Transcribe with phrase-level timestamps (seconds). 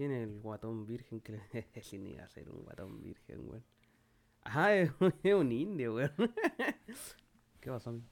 [0.00, 1.42] ¿Quién es el guatón virgen que le
[1.82, 3.62] sin iba a ser un guatón virgen, weón?
[4.42, 4.90] Ajá, es,
[5.22, 6.10] es un indio, weón.
[7.60, 8.06] ¿Qué pasó, amigo?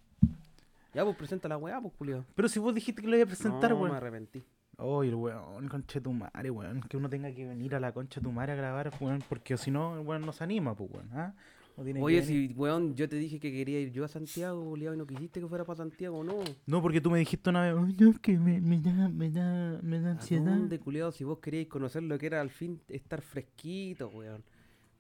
[0.93, 2.27] Ya, pues presenta la weá, pues, Julio.
[2.35, 3.93] Pero si vos dijiste que lo iba a presentar, no, weón.
[3.93, 4.45] me arrepentí.
[4.77, 6.83] Oye, el weón, concha de tu madre, weón.
[6.83, 9.25] Que uno tenga que venir a la concha de tu madre a grabar, weón.
[9.27, 11.09] Porque si no, el weón no se anima, pues, weón.
[11.15, 11.35] ¿ah?
[11.79, 14.65] No tiene que Oye, si, weón, yo te dije que quería ir yo a Santiago,
[14.65, 16.35] Julio, y no quisiste que fuera para Santiago, no.
[16.67, 19.31] No, porque tú me dijiste una vez, "Ay, no, es que me, me da, me
[19.31, 20.45] da, me da ¿A ansiedad.
[20.57, 24.43] dónde, culiado, si vos queríais conocer lo que era al fin estar fresquito, weón?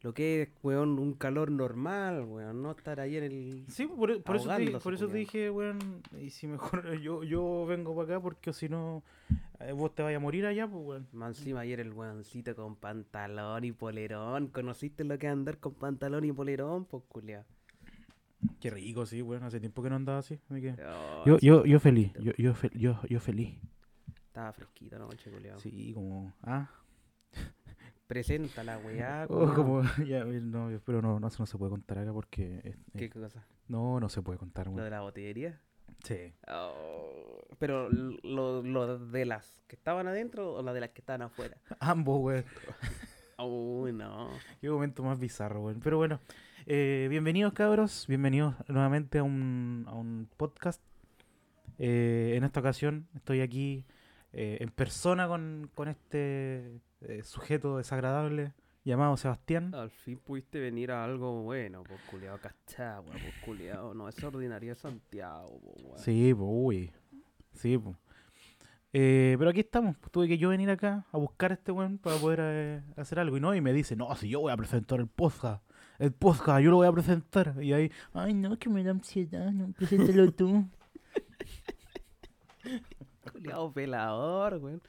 [0.02, 3.64] Lo que es, weón, un calor normal, weón, no estar ahí en el...
[3.68, 5.78] Sí, por, por eso, te, por eso te dije, weón,
[6.20, 9.02] y si mejor yo, yo vengo para acá porque si no,
[9.58, 11.08] eh, vos te vayas a morir allá, pues, weón.
[11.12, 14.46] Más encima ayer el weoncito con pantalón y polerón.
[14.48, 16.84] ¿Conociste lo que es andar con pantalón y polerón?
[16.84, 17.44] Pues, culiao.
[18.60, 19.42] Qué rico, sí, weón.
[19.42, 20.38] Hace tiempo que no andaba así.
[20.48, 23.56] así que- Oh, Yo, yo, yo feliz, yo, yo, fe- yo, yo feliz.
[24.28, 25.58] Estaba fresquito anoche, culiao.
[25.58, 26.70] Sí, como, ah,
[28.08, 31.98] Presenta la weá, oh, como, ya, no, pero no, no, eso no se puede contar
[31.98, 33.46] acá porque, ¿Qué cosa?
[33.68, 34.90] no, no se puede contar, ¿Lo de weón.
[34.90, 35.60] la botillería?
[36.04, 36.32] Sí.
[36.50, 41.20] Oh, pero lo, lo de las que estaban adentro o las de las que estaban
[41.20, 41.58] afuera.
[41.80, 42.44] Ambos, weón.
[43.38, 44.30] Uy, no.
[44.62, 45.80] Qué momento más bizarro, weón.
[45.84, 46.18] Pero bueno,
[46.64, 50.82] eh, bienvenidos cabros, bienvenidos nuevamente a un, a un podcast.
[51.78, 53.84] Eh, en esta ocasión estoy aquí
[54.32, 58.54] eh, en persona con, con este eh, sujeto desagradable
[58.84, 59.74] llamado Sebastián.
[59.74, 63.94] Al fin pudiste venir a algo bueno, pues culiao, cachagua, pues culiao.
[63.94, 65.98] No es ordinaria Santiago, pues weón.
[65.98, 66.92] Sí, pues, uy.
[67.52, 67.96] Sí, pues.
[68.94, 71.98] Eh, pero aquí estamos, pues, tuve que yo venir acá a buscar a este weón
[71.98, 73.36] para poder eh, hacer algo.
[73.36, 75.62] Y no, y me dice, no, si yo voy a presentar el podcast,
[75.98, 77.62] el podcast, yo lo voy a presentar.
[77.62, 80.66] Y ahí, ay, no, que me da ansiedad, no, preséntalo tú.
[83.32, 84.82] Culiao pelador, weón.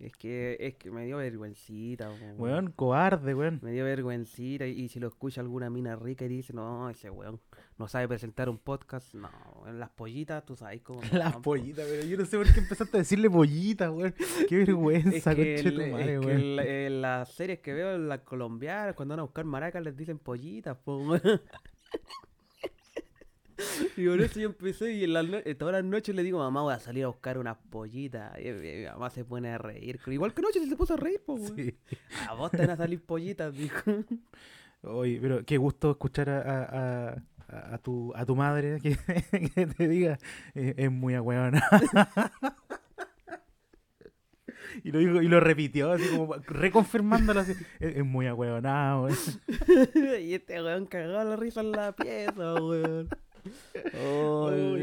[0.00, 2.34] Es que, es que me dio vergüencita, weón.
[2.40, 3.60] Weón, cobarde, weón.
[3.62, 7.10] Me dio vergüencita y, y si lo escucha alguna mina rica y dice, no, ese
[7.10, 7.38] weón
[7.76, 9.28] no sabe presentar un podcast, no,
[9.66, 11.02] en las pollitas, tú sabes cómo.
[11.12, 14.14] Las pollitas, pero yo no sé por qué empezaste a decirle pollitas, weón.
[14.48, 16.56] Qué vergüenza, Es que, conche el- tu es madre, que weón.
[16.56, 19.94] la- en las series que veo, en las colombianas, cuando van a buscar maracas, les
[19.96, 21.20] dicen pollitas, po, weón.
[23.96, 26.62] Y por eso yo empecé y en no- eh, todas las noches le digo, mamá,
[26.62, 28.32] voy a salir a buscar unas pollitas.
[28.40, 29.98] Y, mi mamá se pone a reír.
[30.06, 31.20] Igual que anoche se puso a reír.
[31.56, 31.76] Sí.
[32.28, 33.80] A vos te van a salir pollitas, dijo.
[34.82, 36.40] Oye, pero qué gusto escuchar a,
[37.10, 38.96] a, a- tu, a tu madre que,
[39.54, 40.18] que te diga,
[40.54, 41.62] eh, es muy ahueona.
[44.84, 49.08] y, lo dijo, y lo repitió, así como reconfirmándolo así, es, es muy ahueonado.
[50.20, 53.08] y este weón cagaba la risa en la pieza, weón.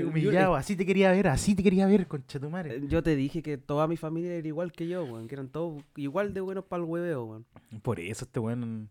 [0.07, 2.75] Humillado, así te quería ver, así te quería ver, concha tu madre.
[2.77, 5.27] eh, Yo te dije que toda mi familia era igual que yo, weón.
[5.27, 7.45] Que eran todos igual de buenos para el hueveo, weón.
[7.81, 8.89] Por eso este weón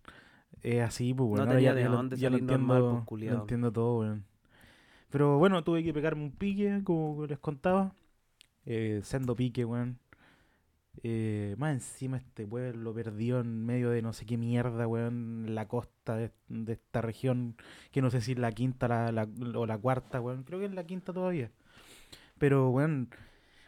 [0.62, 1.40] es así, pues No weón.
[1.40, 3.40] ahora tenía ya, de lo- dónde lo salir normal, entiendo, pues, lo culiao.
[3.40, 4.24] entiendo todo, weón.
[5.10, 7.92] Pero bueno, tuve que pegarme un pique, como les contaba.
[8.64, 9.98] Eh, sendo pique, weón.
[11.02, 15.68] Eh, más encima este pueblo perdido en medio de no sé qué mierda, weón, la
[15.68, 16.32] costa de,
[16.68, 17.56] esta región,
[17.92, 20.66] que no sé si es la quinta la, la- o la cuarta, weón, creo que
[20.66, 21.50] es la quinta todavía.
[22.38, 23.10] Pero, weón,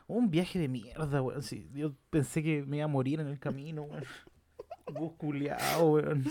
[0.06, 1.43] un viaje de mierda, weón.
[1.43, 4.05] sí, yo pensé que me iba a morir en el camino, weón.
[4.93, 6.25] Bus culiao, weón.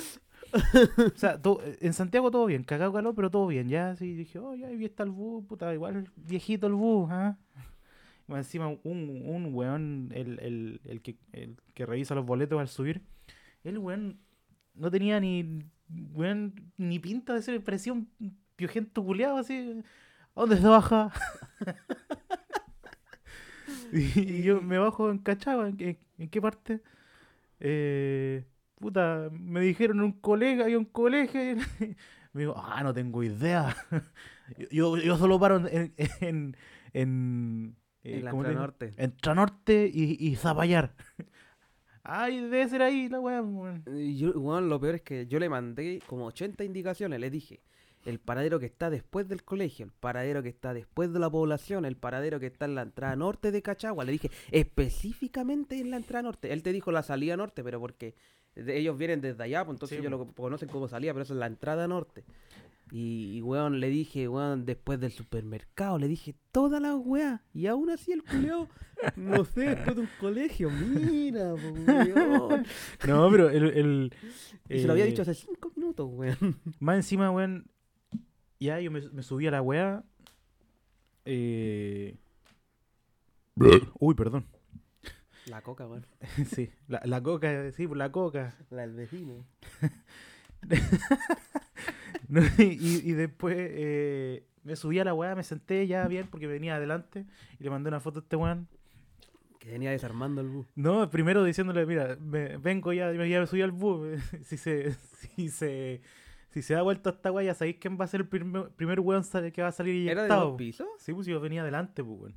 [1.13, 1.39] O sea,
[1.81, 3.67] en Santiago todo bien, cagado calor, pero todo bien.
[3.69, 7.37] Ya, sí, dije, oh, ya, ahí está el bus, puta, igual viejito el bus, ¿ah?
[8.29, 13.01] Encima, un, un weón, el, el, el, que, el que revisa los boletos al subir,
[13.63, 14.19] el weón
[14.73, 15.63] no tenía ni,
[16.13, 18.09] weón, ni pinta de ser, parecía un
[18.55, 19.81] piojento culiado así.
[20.35, 21.11] ¿A dónde se baja?
[23.93, 26.81] y, yo me bajo en Cachagua, ¿en, en qué parte?
[27.59, 28.45] Eh,
[28.79, 31.41] puta, me dijeron un colega y un colegio.
[32.33, 33.75] me digo, ah, no tengo idea.
[34.71, 36.55] yo, yo solo paro en,
[38.07, 38.61] eh, En la ¿cómo te digo?
[38.61, 38.93] Norte.
[38.97, 40.95] Entre Norte y, y Zapallar.
[42.03, 43.83] Ay, debe ser ahí la weá, weón.
[43.85, 47.19] Y yo, weón, lo peor es que yo le mandé como 80 indicaciones.
[47.19, 47.61] Le dije,
[48.05, 51.83] el paradero que está después del colegio, el paradero que está después de la población,
[51.85, 54.05] el paradero que está en la entrada norte de Cachagua.
[54.05, 56.53] Le dije, específicamente en la entrada norte.
[56.53, 58.15] Él te dijo la salida norte, pero porque
[58.55, 60.25] ellos vienen desde allá, pues entonces Sí, ellos po.
[60.25, 62.23] lo conocen como salida, pero eso es la entrada norte.
[62.91, 67.43] Y, y, weón, le dije, weón, después del supermercado, le dije toda la weá.
[67.53, 68.69] Y aún así el culeo,
[69.15, 72.65] no sé, después de un colegio, mira, po, weón.
[73.07, 73.63] No, pero el.
[73.65, 74.13] el
[74.69, 76.59] Y se lo había eh, dicho hace cinco minutos, weón.
[76.79, 77.69] Más encima, weón.
[78.59, 80.03] Ya yo me, me subí a la weá.
[81.25, 82.17] Eh...
[83.99, 84.45] Uy, perdón.
[85.47, 86.05] La coca, weón.
[86.55, 88.55] sí, la, la coca, sí, pues la coca.
[88.69, 89.45] La del vecino.
[92.29, 96.45] No, y, y después eh, me subí a la weá, me senté ya bien porque
[96.45, 97.25] venía adelante
[97.57, 98.67] y le mandé una foto a este weón.
[99.59, 100.67] Que venía desarmando el bus.
[100.75, 104.19] No, primero diciéndole, mira, me- vengo ya, ya me subí al bus.
[104.43, 106.01] si se, si se,
[106.49, 108.99] si se da vuelta esta weá, ya sabéis quién va a ser el primer, primer
[108.99, 109.23] weón
[109.53, 110.87] que va a salir ¿Era de dos pisos?
[110.99, 112.35] Sí, pues yo venía adelante, pues weón.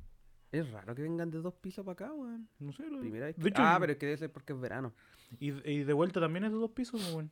[0.53, 2.47] Es raro que vengan de dos pisos para acá, weón.
[2.59, 4.53] No sé, lo- Primera vez de que- hecho, Ah, pero es que debe ser porque
[4.53, 4.93] es verano.
[5.37, 7.31] y, y de vuelta también es de dos pisos, pues, weón.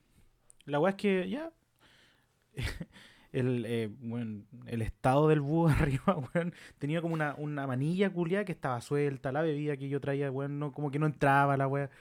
[0.70, 1.52] La weá es que ya.
[3.32, 8.44] El, eh, weón, el estado del búho arriba, weón, tenía como una, una manilla culiada
[8.44, 11.68] que estaba suelta, la bebida que yo traía, weón, no, como que no entraba la
[11.68, 11.92] weá.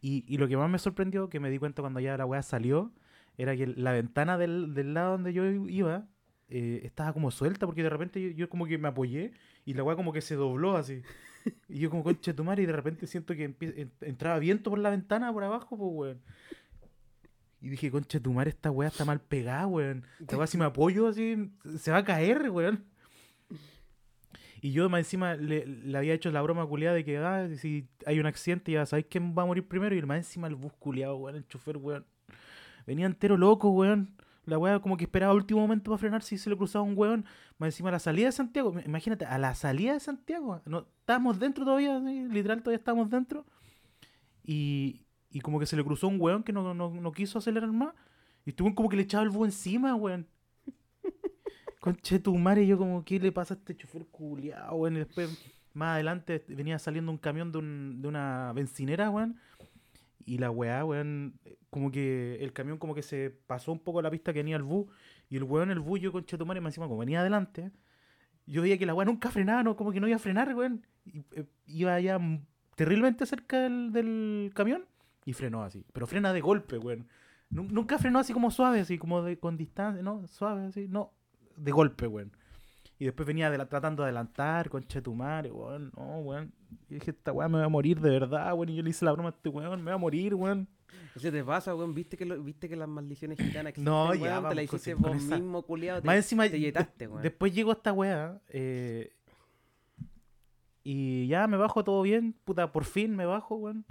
[0.00, 2.42] Y, y lo que más me sorprendió, que me di cuenta cuando ya la weá
[2.42, 2.92] salió,
[3.36, 6.06] era que la ventana del, del lado donde yo iba
[6.48, 9.32] eh, estaba como suelta, porque de repente yo, como que me apoyé
[9.64, 11.02] y la weá como que se dobló así.
[11.68, 13.54] Y yo como concha de tu madre y de repente siento que
[14.02, 16.22] entraba viento por la ventana por abajo, pues weón.
[17.62, 20.04] Y dije, concha tu madre, esta weá está mal pegada, weón.
[20.18, 21.48] Esta weá si me apoyo así,
[21.78, 22.84] se va a caer, weón.
[24.60, 27.88] Y yo más encima le, le había hecho la broma culiada de que ah, si
[28.04, 29.94] hay un accidente ya sabéis quién va a morir primero.
[29.94, 32.04] Y más encima el bus culiado, weón, el chofer, weón.
[32.84, 34.16] Venía entero loco, weón.
[34.44, 37.24] La weá como que esperaba último momento para frenar si se le cruzaba un weón.
[37.58, 38.74] Más encima a la salida de Santiago.
[38.84, 40.60] Imagínate, a la salida de Santiago.
[40.66, 43.46] No, estábamos dentro todavía, así, literal todavía estábamos dentro.
[44.42, 45.02] Y,
[45.32, 47.94] y como que se le cruzó un weón que no, no, no quiso acelerar más.
[48.44, 50.26] Y estuvo como que le echaba el bus encima, weón.
[51.80, 54.94] Conche tu madre, yo como, ¿qué le pasa a este chofer culiao, weón?
[54.96, 59.36] Y después, más adelante, venía saliendo un camión de, un- de una bencinera, weón.
[60.24, 64.00] Y la weá, weón, eh, como que el camión como que se pasó un poco
[64.02, 64.86] la pista que venía el bus.
[65.28, 67.72] Y el weón, el bus, yo con Chetumare, más encima, como venía adelante,
[68.46, 70.86] yo veía que la weá nunca frenaba, no, como que no iba a frenar, weón.
[71.04, 72.20] Y, eh, iba ya
[72.76, 74.84] terriblemente cerca del, del camión
[75.24, 75.84] y frenó así.
[75.92, 77.06] Pero frena de golpe, weón.
[77.50, 81.12] Nun- Nunca frenó así como suave, así como de, con distancia, no, suave, así, no,
[81.56, 82.32] de golpe, weón.
[82.98, 86.52] Y después venía de la- tratando de adelantar, con Chetumare, weón, no, weón.
[86.88, 88.68] Y dije, esta weá me va a morir de verdad, weón.
[88.70, 90.68] Y yo le hice la broma a este weón, me va a morir, weón.
[91.20, 91.92] ¿Qué te pasa, weón?
[91.94, 94.20] ¿Viste que, lo- ¿Viste que las maldiciones gitanas existen, No, weón?
[94.20, 96.00] ya, Te la hiciste vos esa- mismo, culiado.
[96.00, 97.22] Te, Más encima, te yetaste, weón.
[97.22, 99.12] después llegó esta weá, eh,
[100.84, 103.84] y ya me bajo todo bien, puta, por fin me bajo, weón.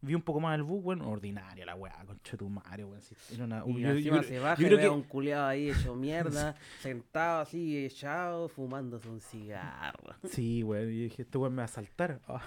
[0.00, 3.00] Vi un poco más el bus, weón, ordinaria la weá, con Chetumare, weón.
[3.02, 5.02] si era una- Y yo- encima yo- se baja yo y creo a que- un
[5.02, 10.14] culiado ahí hecho mierda, sentado así, echado, fumándose un cigarro.
[10.28, 12.20] Sí, weón, y dije, este weón me va a saltar.
[12.28, 12.40] Ah.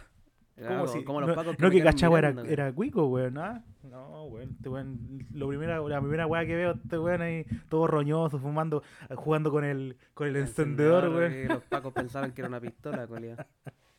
[0.55, 2.47] Claro, ¿Cómo si- como los no, pacos no me que cachagua era, weón.
[2.47, 3.37] era cuico, weón.
[3.37, 4.51] Ah, no, weón.
[4.51, 8.83] Este weón, lo primera, la primera weá que veo, este weón ahí todo roñoso, fumando,
[9.15, 11.31] jugando con el, con el encendedor, weón.
[11.33, 13.43] que Los pacos pensaban que era una pistola, culiado.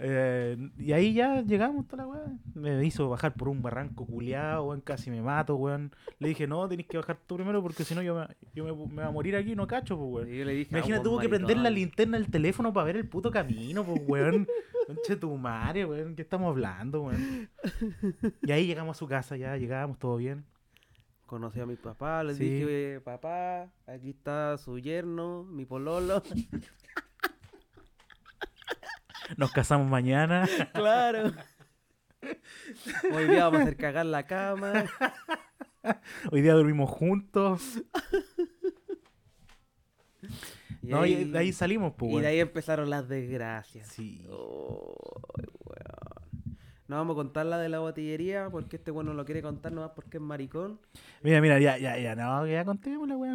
[0.00, 2.24] Eh, y ahí ya llegamos toda la weá.
[2.54, 4.80] Me hizo bajar por un barranco culiado, weón.
[4.80, 5.90] Casi me mato, weón.
[6.20, 8.70] Le dije, no, tenés que bajar tú primero porque si no yo, me, yo me,
[8.72, 10.32] me voy a morir aquí, no cacho, pues, weón.
[10.32, 11.74] Y yo le dije, Imagina, "Ah, tuvo que prender la maricón".
[11.80, 14.46] linterna del teléfono para ver el puto camino, pues, weón.
[14.86, 16.14] Conche tu madre, weón.
[16.14, 17.48] ¿Qué estamos hablando, weón?
[18.42, 20.44] Y ahí llegamos a su casa, ya llegamos, todo bien.
[21.26, 22.44] Conocí a mi papá, les Sí.
[22.48, 26.22] dije, papá, aquí está su yerno, mi pololo.
[29.36, 30.48] Nos casamos mañana.
[30.72, 31.32] claro.
[33.12, 34.84] Hoy día vamos a hacer cagar la cama.
[36.30, 37.82] Hoy día dormimos juntos.
[40.82, 43.88] Y no, y de ahí salimos, pues, y de ahí empezaron las desgracias.
[43.88, 44.24] Sí.
[44.30, 44.94] Oh,
[45.64, 46.58] weón.
[46.86, 49.72] No vamos a contar la de la botillería porque este weón no lo quiere contar
[49.72, 50.80] nomás porque es maricón.
[51.22, 53.34] Mira, mira, ya, ya, ya, no, ya contemos la weá,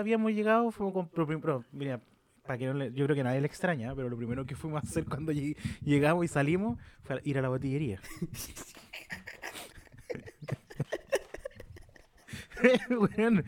[0.00, 1.08] Habíamos llegado, fuimos con.
[1.08, 2.00] Pero, pero, mira,
[2.46, 4.82] para que no le- yo creo que nadie le extraña, pero lo primero que fuimos
[4.82, 8.00] a hacer cuando lleg- llegamos y salimos fue ir a la botillería.
[12.90, 13.44] Weón.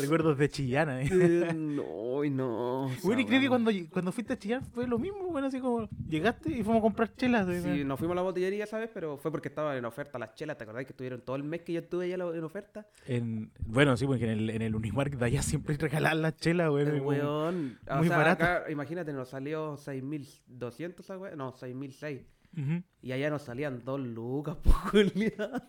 [0.00, 1.08] Recuerdos de Chillana, eh.
[1.10, 2.90] Eh, no, no.
[3.02, 5.88] Bueno, y creo que cuando, cuando fuiste a Chillán fue lo mismo, bueno, así como
[6.08, 7.46] llegaste y fuimos a comprar chelas.
[7.46, 8.90] de- Sí, nos fuimos a la botillería, ¿sabes?
[8.92, 10.56] Pero fue porque estaban en oferta las chelas.
[10.58, 12.86] ¿Te acordás que estuvieron todo el mes que yo estuve allá en oferta?
[13.06, 16.70] En, bueno, sí, porque en el, en el Unimark de allá siempre regalaban las chelas,
[16.70, 16.88] weón.
[16.88, 17.78] El y como- weón.
[17.98, 18.44] muy sea, barato.
[18.44, 21.36] acá, imagínate, nos salió 6.200 esa weá.
[21.36, 22.24] No, 6.600.
[22.58, 22.82] Ujú.
[23.02, 25.62] Y allá nos salían 2 lucas, po, Julián.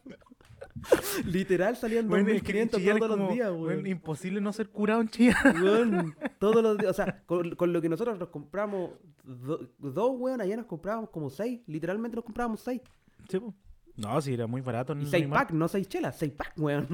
[1.26, 4.54] Literal salían Bueno, es que en 2.500 Chillán es todos los días, weón, imposible no
[4.54, 5.36] ser curado en Chillán.
[5.64, 6.92] Weón, todos los días.
[6.92, 8.92] O sea, con, con lo que nosotros nos compramos
[9.24, 11.62] do- dos, weón, allá nos comprábamos como 6.
[11.68, 12.82] Literalmente nos comprábamos 6.
[13.30, 13.54] Sí, po.
[13.96, 14.94] No, sí, era muy barato.
[14.96, 15.48] Y el 6 Unimark.
[15.48, 16.88] pack, no 6 chelas, 6 pack, weón.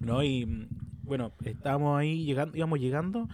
[0.00, 0.68] No, y mm,
[1.04, 3.28] bueno, estábamos ahí llegando, íbamos llegando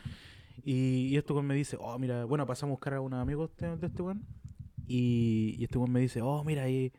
[0.64, 3.50] Y, y este weón me dice, oh, mira, bueno, pasamos a buscar a unos amigos
[3.56, 4.22] de, de este weón.
[4.86, 6.92] Y, y este weón me dice, oh, mira, ahí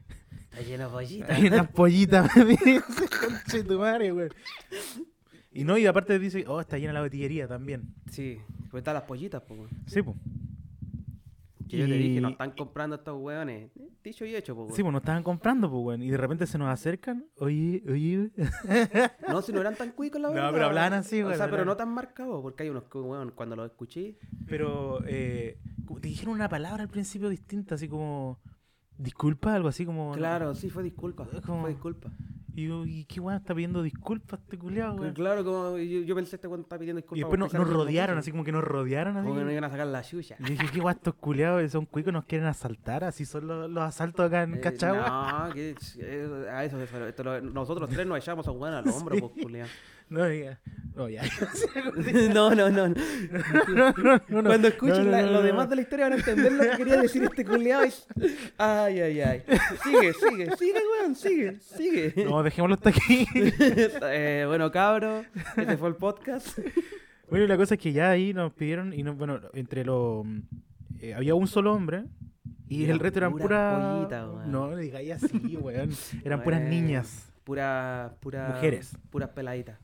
[0.52, 1.30] Está lleno de pollitas.
[1.30, 2.36] hay unas pollitas.
[2.38, 2.82] me dice,
[3.20, 4.30] conche tu madre, weón.
[5.52, 7.94] Y no, y aparte dice, oh, está llena la botillería también.
[8.12, 8.38] Sí,
[8.70, 9.60] pues están las pollitas, pues.
[9.60, 9.70] weón.
[9.88, 10.18] Sí, pues.
[11.68, 13.70] Que yo te dije, no Y- están comprando estos hueones.
[14.04, 14.76] Dicho y hecho, pues.
[14.76, 16.02] Sí, pues nos estaban comprando, pues, weón.
[16.02, 17.26] Y de repente se nos acercan.
[17.38, 18.32] Oye, oye.
[19.28, 20.52] No, si no eran tan cuicos, la No, verdad.
[20.52, 23.32] pero hablaban así, O weón, sea, pero no tan marcados, porque hay unos que, weón,
[23.36, 24.18] cuando los escuché.
[24.48, 25.60] Pero eh,
[26.02, 28.40] te dijeron una palabra al principio distinta, así como.
[29.00, 30.12] Disculpa, algo así como.
[30.12, 31.26] Claro, sí, fue disculpa.
[31.46, 32.10] Como- Fue disculpa.
[32.56, 35.14] Y yo, ¿y qué weón está pidiendo disculpas este culiado, weón?
[35.14, 37.18] Claro, como yo, yo pensé este weón está pidiendo disculpas.
[37.18, 39.16] Y después nos, nos rodearon, así como que nos rodearon.
[39.16, 39.26] Así.
[39.26, 40.36] Como que no iban a sacar la chucha.
[40.40, 41.72] Y dije, ¿qué guay estos culiados?
[41.72, 43.06] Son cuicos, nos quieren asaltar.
[43.06, 45.46] Así son los, los asaltos acá en Eh, Cachagua.
[45.48, 49.22] No, que eh, a eso, eso, nosotros tres nos echamos a weón al hombro, Sí.
[49.22, 49.68] pues, culiao.
[50.10, 50.60] No, diga.
[51.00, 51.24] No, ya.
[52.34, 52.94] No, no, no.
[54.28, 57.24] Cuando escuchen la- lo demás de la historia van a entender lo que quería decir
[57.24, 57.86] este culiao.
[57.86, 57.92] y-
[58.58, 59.44] Ay, ay, ay.
[59.82, 62.26] Sigue, sigue, sigue, weón, sigue, sigue.
[62.26, 63.26] No, dejémoslo hasta aquí.
[64.12, 65.24] Eh, bueno, cabro,
[65.56, 66.60] este fue el podcast.
[67.30, 70.26] Bueno, y la cosa es que ya ahí nos pidieron, y no, bueno, entre los.
[71.00, 72.04] eh, había un solo hombre,
[72.68, 73.96] y el resto eran puras puras.
[73.96, 74.52] pollitas, weón.
[74.52, 75.92] no, no digáis así, weón.
[76.26, 77.32] Eran puras Bueno, niñas.
[77.46, 78.50] Pura, pura.
[78.56, 78.98] Mujeres.
[79.10, 79.78] Puras peladitas.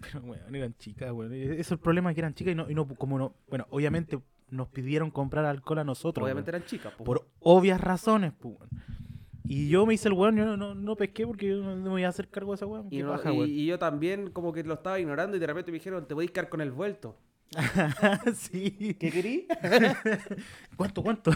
[0.00, 1.32] Pero, weón, eran chicas, weón.
[1.32, 3.34] Eso es el problema, que eran chicas y no, y no, como no.
[3.48, 4.18] Bueno, obviamente
[4.50, 6.24] nos pidieron comprar alcohol a nosotros.
[6.24, 7.04] Obviamente weón, eran chicas, po.
[7.04, 8.70] por obvias razones, pues, weón.
[9.48, 11.88] Y yo me hice el weón, yo no, no, no pesqué porque yo no me
[11.88, 12.86] voy a hacer cargo de esa weón.
[12.90, 13.50] Y, Qué no- paja, y- weón.
[13.50, 16.24] y yo también como que lo estaba ignorando y de repente me dijeron, te voy
[16.26, 17.16] a quedar con el vuelto.
[18.34, 18.96] sí.
[18.98, 19.46] ¿Qué querí?
[20.76, 21.30] ¿Cuánto, cuánto?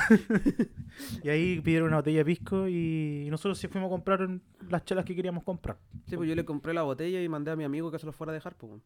[1.23, 4.29] y ahí pidieron una botella de pisco y nosotros sí fuimos a comprar
[4.69, 5.79] las chelas que queríamos comprar.
[6.09, 8.13] Sí, pues yo le compré la botella y mandé a mi amigo que se lo
[8.13, 8.83] fuera a dejar, pues.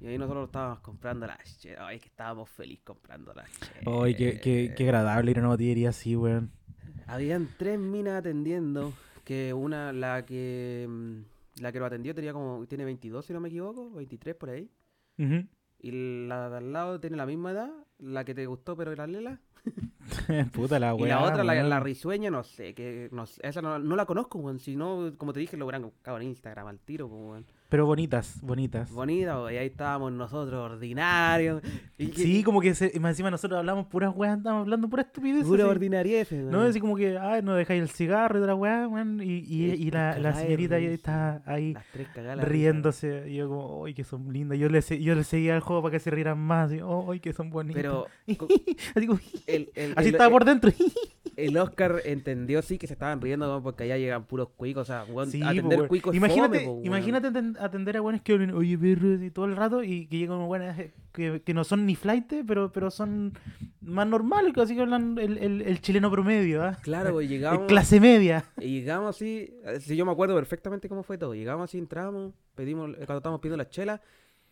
[0.00, 1.80] Y ahí nosotros estábamos comprando las chelas.
[1.82, 4.02] Ay, que estábamos felices comprando las chelas.
[4.02, 6.50] Ay, qué, qué, qué agradable ir a una botillería así, weón.
[7.06, 8.92] Habían tres minas atendiendo.
[9.24, 13.40] Que una, la que mm, la que lo atendió tenía como, tiene 22 si no
[13.40, 14.70] me equivoco, 23 por ahí.
[15.18, 15.46] Ujú.
[15.82, 19.06] Y la de al lado tiene la misma edad, la que te gustó pero era
[19.06, 19.40] lela.
[20.52, 21.20] Puta la Y weá.
[21.20, 24.58] la otra, la, risueña, no sé, que no esa no, no la conozco, weón.
[24.58, 27.46] Si no, como te dije, lo hubieran buscado en Instagram al tiro, pues, weón.
[27.70, 28.90] Pero bonitas, bonitas.
[28.90, 31.62] Bonita, weón, y ahí estábamos nosotros ordinarios.
[31.96, 35.46] Y que- Sí, como que se, encima nosotros hablamos puras weas, estamos hablando pura estupidez.
[35.46, 36.32] Pura ordinariez.
[36.32, 39.22] No, así como que, ay, no dejáis el cigarro y la weá, weón.
[39.22, 41.74] Y, y, y la, la señorita ahí está ahí
[42.44, 43.30] riéndose.
[43.30, 44.58] Y yo como, ay, que son lindas.
[44.58, 46.72] Yo le, yo le seguía el juego para que se rieran más.
[46.72, 47.80] Y, ay, que son bonitas.
[47.80, 48.06] Pero
[48.96, 50.72] así como, el, el, así el- estaba por dentro.
[51.46, 55.04] El Oscar entendió sí que se estaban riendo porque allá llegan puros cuicos, o sea,
[55.10, 55.88] weón, Sí, atender weón.
[55.88, 56.86] cuicos imagínate, fome, po, weón.
[56.86, 60.18] imagínate aten- atender a buenos que hablan, oye, perro, y todo el rato, y que
[60.18, 60.78] llegan buenas
[61.12, 63.32] que, que no son ni flight, pero, pero son
[63.80, 66.78] más normales, que así que hablan el, el, el chileno promedio, ¿ah?
[66.82, 67.66] Claro, pues Eh, llegamos.
[67.66, 68.44] clase media.
[68.60, 71.34] Y llegamos así, eh, si yo me acuerdo perfectamente cómo fue todo.
[71.34, 74.00] Llegamos así, entramos, pedimos, eh, cuando estábamos pidiendo las chelas,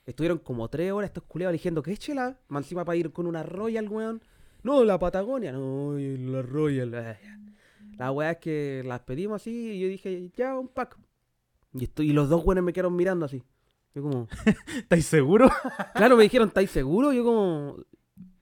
[0.07, 3.43] estuvieron como tres horas estos culeados eligiendo qué chela, más encima para ir con una
[3.43, 4.23] Royal, weón.
[4.69, 6.93] No, la Patagonia, no, la Royal.
[6.95, 7.17] eh.
[7.97, 10.99] La weá es que las pedimos así y yo dije, ya, un pack.
[11.73, 13.43] Y, estoy, y los dos weones me quedaron mirando así.
[13.95, 14.29] Yo como,
[14.77, 15.51] ¿Estáis seguros?
[15.95, 17.15] claro, me dijeron, ¿estáis seguros?
[17.15, 17.77] Yo como,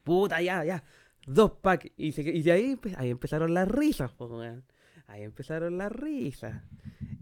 [0.03, 0.83] puta, ya, ya.
[1.29, 1.93] Dos packs.
[1.97, 4.65] Y, se- y de ahí, ahí empezaron las risas, weón.
[5.07, 6.61] Ahí empezaron las risas.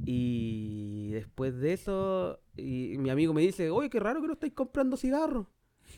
[0.06, 4.54] Y después de eso, y mi amigo me dice, oye, qué raro que no estáis
[4.54, 5.46] comprando cigarros.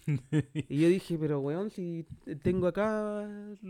[0.68, 2.06] Y yo dije, pero weón, si
[2.42, 3.28] tengo acá,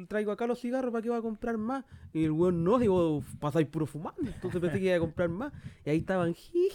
[0.09, 1.85] traigo acá los cigarros, ¿para qué voy a comprar más?
[2.13, 4.23] Y el weón no, digo, pasáis puro fumando.
[4.23, 5.53] Entonces pensé que iba a comprar más.
[5.85, 6.71] Y ahí estaban, Sí,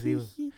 [0.00, 0.18] sí.
[0.20, 0.52] sí.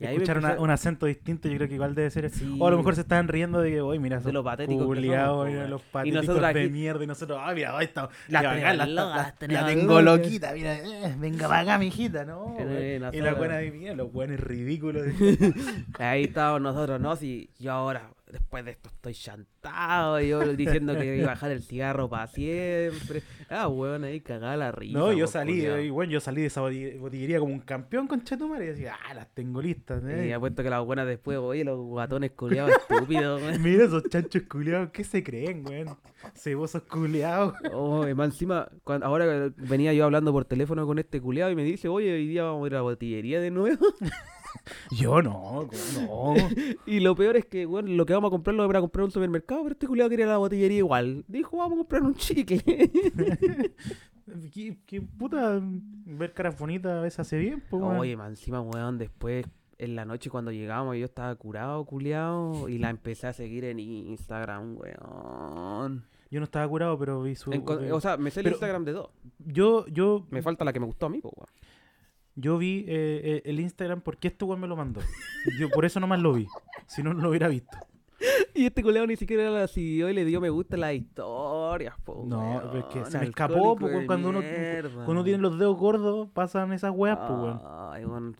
[0.00, 2.28] Y Escuchar una- un acento distinto, yo creo que igual debe ser.
[2.30, 2.56] Sí.
[2.58, 5.70] O a lo mejor se estaban riendo de que, oye, mira, De lo mira, weón.
[5.70, 7.04] los Y patéticos de aquí- mierda.
[7.04, 8.08] Y nosotros, ah, mira, ahí está.
[8.28, 12.56] La, la- la tenemos tengo loquita, mira, eh, venga para acá, mijita, ¿no?
[12.58, 15.04] Eh, y la buena de mira, los buenos ridículos.
[15.98, 17.14] Ahí estábamos nosotros, ¿no?
[17.16, 20.20] Si yo ahora, después de esto, estoy chantado.
[20.20, 23.22] Y yo diciendo que iba a bajar el cigarro para siempre.
[23.48, 24.98] Ah, weón, ahí cagada la risa.
[24.98, 25.76] No, yo salí, culiao.
[25.76, 28.96] eh, bueno, yo salí de esa boti- botillería como un campeón con Chetumare y decía,
[29.08, 30.34] ah, las tengo listas, Y eh.
[30.34, 33.62] apuesto que las buenas después, oye, los guatones culiados estúpidos, weón.
[33.62, 35.96] Mira esos chanchos culiados, ¿qué se creen, weón?
[36.34, 37.54] Cebosos culiados.
[37.72, 41.56] Oh, y más encima, cuando, ahora venía yo hablando por teléfono con este culiado y
[41.56, 43.86] me dice, oye, hoy día vamos a ir a la botillería de nuevo.
[44.90, 45.68] Yo no,
[46.00, 46.34] no.
[46.86, 49.02] y lo peor es que, bueno, lo que vamos a comprar lo vamos a comprar
[49.02, 51.24] en un supermercado, pero este culiado quería la botillería igual.
[51.28, 52.62] Dijo, vamos a comprar un chicle.
[54.52, 57.82] ¿Qué, qué puta ver caras bonitas a veces hace bien, pues.
[57.82, 59.46] Oye, más encima, weón, después
[59.78, 63.80] en la noche cuando llegamos yo estaba curado, culiado, y la empecé a seguir en
[63.80, 66.04] Instagram, weón.
[66.30, 67.50] Yo no estaba curado, pero vi su.
[67.50, 69.10] O sea, me sé el Instagram de dos.
[69.38, 71.48] yo, yo, Me falta la que me gustó a mí, po, weón.
[72.34, 75.00] Yo vi eh, eh, el Instagram porque este weón me lo mandó.
[75.58, 76.46] Yo por eso nomás lo vi.
[76.86, 77.76] Si no, no lo hubiera visto.
[78.54, 81.94] Y este culiado ni siquiera la siguió y le dio me gusta a las historias,
[82.04, 82.76] po, No, weón.
[82.78, 84.90] es que se me escapó, po, de cuando uno- mierda.
[84.94, 87.60] Cuando uno tiene los dedos gordos, pasan esas weas, pues weón.
[87.64, 88.36] Ay, weón.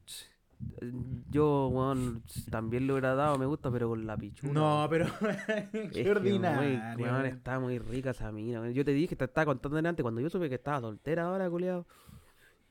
[1.31, 4.53] Yo, weón, también le hubiera dado me gusta, pero con la pichula.
[4.53, 5.07] No, pero.
[5.93, 6.81] Qué que, ordinario.
[6.99, 8.71] weón, está muy rica esa mina.
[8.71, 11.87] Yo te dije, te estaba contando delante, cuando yo supe que estaba soltera ahora, culiado.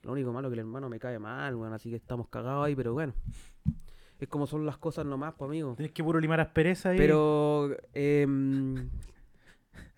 [0.04, 2.66] Lo único malo es que el hermano me cae mal, weón, así que estamos cagados
[2.66, 3.14] ahí, pero bueno.
[4.20, 5.74] Es como son las cosas nomás, pues, amigo.
[5.76, 6.98] Tienes que puro limar aspereza ahí.
[6.98, 7.76] Pero,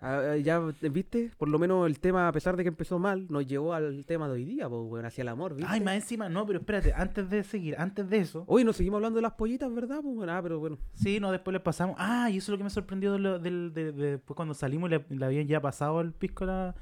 [0.00, 1.30] ah, ya, ¿viste?
[1.38, 4.26] Por lo menos el tema, a pesar de que empezó mal, nos llevó al tema
[4.28, 5.70] de hoy día, pues, weón, hacia el amor, ¿viste?
[5.72, 8.44] Ay, más encima, no, pero espérate, antes de seguir, antes de eso.
[8.46, 10.00] Hoy nos seguimos hablando de las pollitas, ¿verdad?
[10.02, 10.78] Pues, bueno, ah, pero bueno.
[10.94, 11.96] Sí, no, después le pasamos.
[11.98, 14.54] Ah, y eso es lo que me sorprendió de lo- del, de, de- después cuando
[14.54, 16.74] salimos le, le habían ya pasado el pisco la-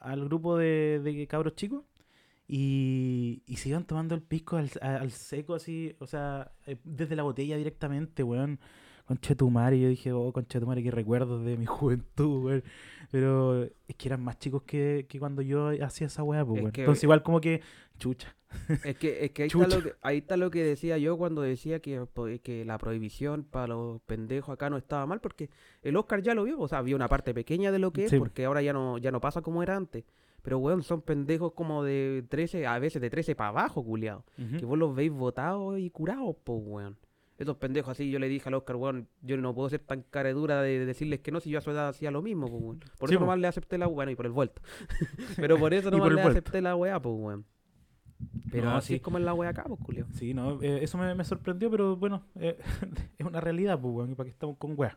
[0.00, 1.82] al grupo de, de cabros chicos.
[2.48, 7.16] Y, y se iban tomando el pisco al, al seco así, o sea, eh, desde
[7.16, 8.60] la botella directamente, weón.
[9.06, 12.64] Conchetumare, yo dije, oh, conchetumare, qué recuerdos de mi juventud, weón.
[13.12, 16.72] Pero es que eran más chicos que, que cuando yo hacía esa weá, pues, Es
[16.72, 17.60] que- Entonces igual como que,
[17.98, 18.34] chucha.
[18.84, 21.42] Es que, es que, ahí, está lo que ahí está lo que decía yo cuando
[21.42, 25.50] decía que, po- que la prohibición para los pendejos acá no estaba mal, porque
[25.82, 28.10] el Oscar ya lo vio, o sea, vio una parte pequeña de lo que es,
[28.18, 30.04] porque ahora ya no, ya no pasa como era antes.
[30.46, 34.24] Pero, weón, son pendejos como de 13, a veces de 13 para abajo, culiao.
[34.60, 36.96] Que vos los veis votados y curados, pues, weón.
[37.36, 40.62] Esos pendejos así, yo le dije al Oscar, weón, yo no puedo ser tan caredura
[40.62, 42.78] de decirles que no, si yo a su edad hacía lo mismo, pues, weón.
[42.96, 43.24] Por Sí, eso po.
[43.26, 44.62] nomás le acepté la bueno y por el vuelto.
[45.36, 46.38] Pero por eso nomás por le vuelto.
[46.38, 47.44] acepté la weá, pues, weón.
[48.52, 48.94] Pero No, así sí.
[48.94, 50.06] es como es la weá acá, pues, culio.
[50.12, 52.56] Sí, no, eh, eso me, me sorprendió, pero bueno, eh,
[53.18, 54.96] es una realidad, pues, weón, y para qué estamos con weas.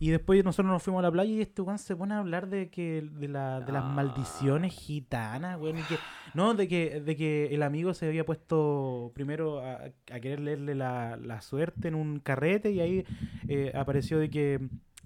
[0.00, 2.48] Y después nosotros nos fuimos a la playa y este weón se pone a hablar
[2.48, 3.88] de que de, la, de las Ah.
[3.88, 5.96] maldiciones gitanas, weón, y que,
[6.34, 9.74] no, de que, de que el amigo se había puesto primero a,
[10.12, 13.04] a querer leerle la, la suerte en un carrete y ahí
[13.48, 14.54] eh, apareció de que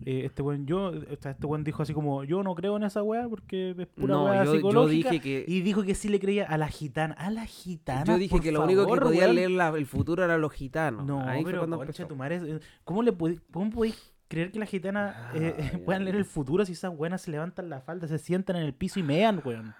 [0.04, 3.28] eh, este weón, yo, este weón dijo así como, yo no creo en esa wea
[3.28, 5.44] porque es pura No, yo, yo dije que...
[5.46, 7.14] Y dijo que sí le creía a la gitana.
[7.14, 8.04] A la gitana.
[8.04, 9.34] Yo dije por que lo único que podía weón.
[9.36, 11.06] leer la- el futuro era los gitanos.
[11.06, 12.08] No, Ahí fue pero cuando concha empezó.
[12.08, 16.04] tu madre, eh, ¿cómo, le podí- ¿cómo podéis creer que las gitanas eh, Ay, puedan
[16.04, 18.98] leer el futuro si esas buenas se levantan la falda, se sientan en el piso
[18.98, 19.74] y mean, weón?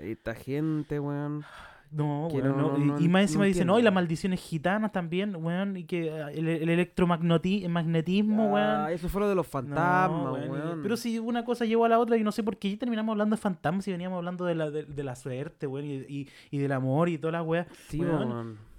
[0.00, 1.44] Ahí está gente, weón.
[1.94, 4.92] No, weón, no- no, no- y- más en- encima dicen, no, y las maldiciones gitanas
[4.92, 8.66] también, weón, y que eh, el, el electromagnetismo, weón.
[8.66, 10.80] Ah, eso fue lo de los fantasmas, weón, y- weón.
[10.82, 13.36] Pero si una cosa llevó a la otra y no sé por qué terminamos hablando
[13.36, 16.58] de fantasmas y veníamos hablando de la, de, de la suerte, weón, y, y, y
[16.58, 17.66] del amor y toda la weá.
[17.88, 18.28] Sí, weón.
[18.28, 18.71] weón.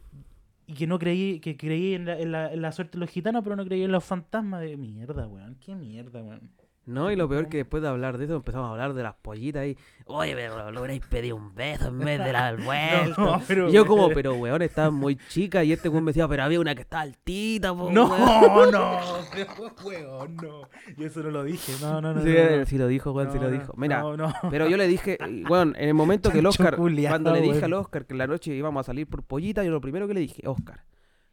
[0.65, 3.10] Y que no creí, que creí en la, en la, en la suerte de los
[3.10, 5.56] gitanos, pero no creí en los fantasmas de mierda, weón.
[5.60, 6.52] Qué mierda, weón.
[6.86, 9.15] No, y lo peor que después de hablar de eso empezamos a hablar de las
[9.15, 13.41] pollitas y, oye, pero lo hubierais pedido un beso en vez de la del vuelto.
[13.54, 16.60] No, yo como, pero weón, estaba muy chica y este weón me decía, pero había
[16.60, 18.72] una que estaba altita, po, No, weón".
[18.72, 18.98] no,
[19.86, 20.62] weón, no.
[20.98, 21.72] Yo eso no lo dije.
[21.82, 22.22] No, no, no.
[22.22, 22.65] Sí, no, no.
[22.65, 23.74] sí lo dijo, weón, sí lo dijo.
[23.78, 24.04] Mira,
[24.50, 25.17] pero yo le dije,
[25.50, 27.63] weón, en el momento que el Oscar, culiao, cuando le dije weón.
[27.65, 30.13] al Oscar que en la noche íbamos a salir por pollita, yo lo primero que
[30.15, 30.84] le dije, Oscar,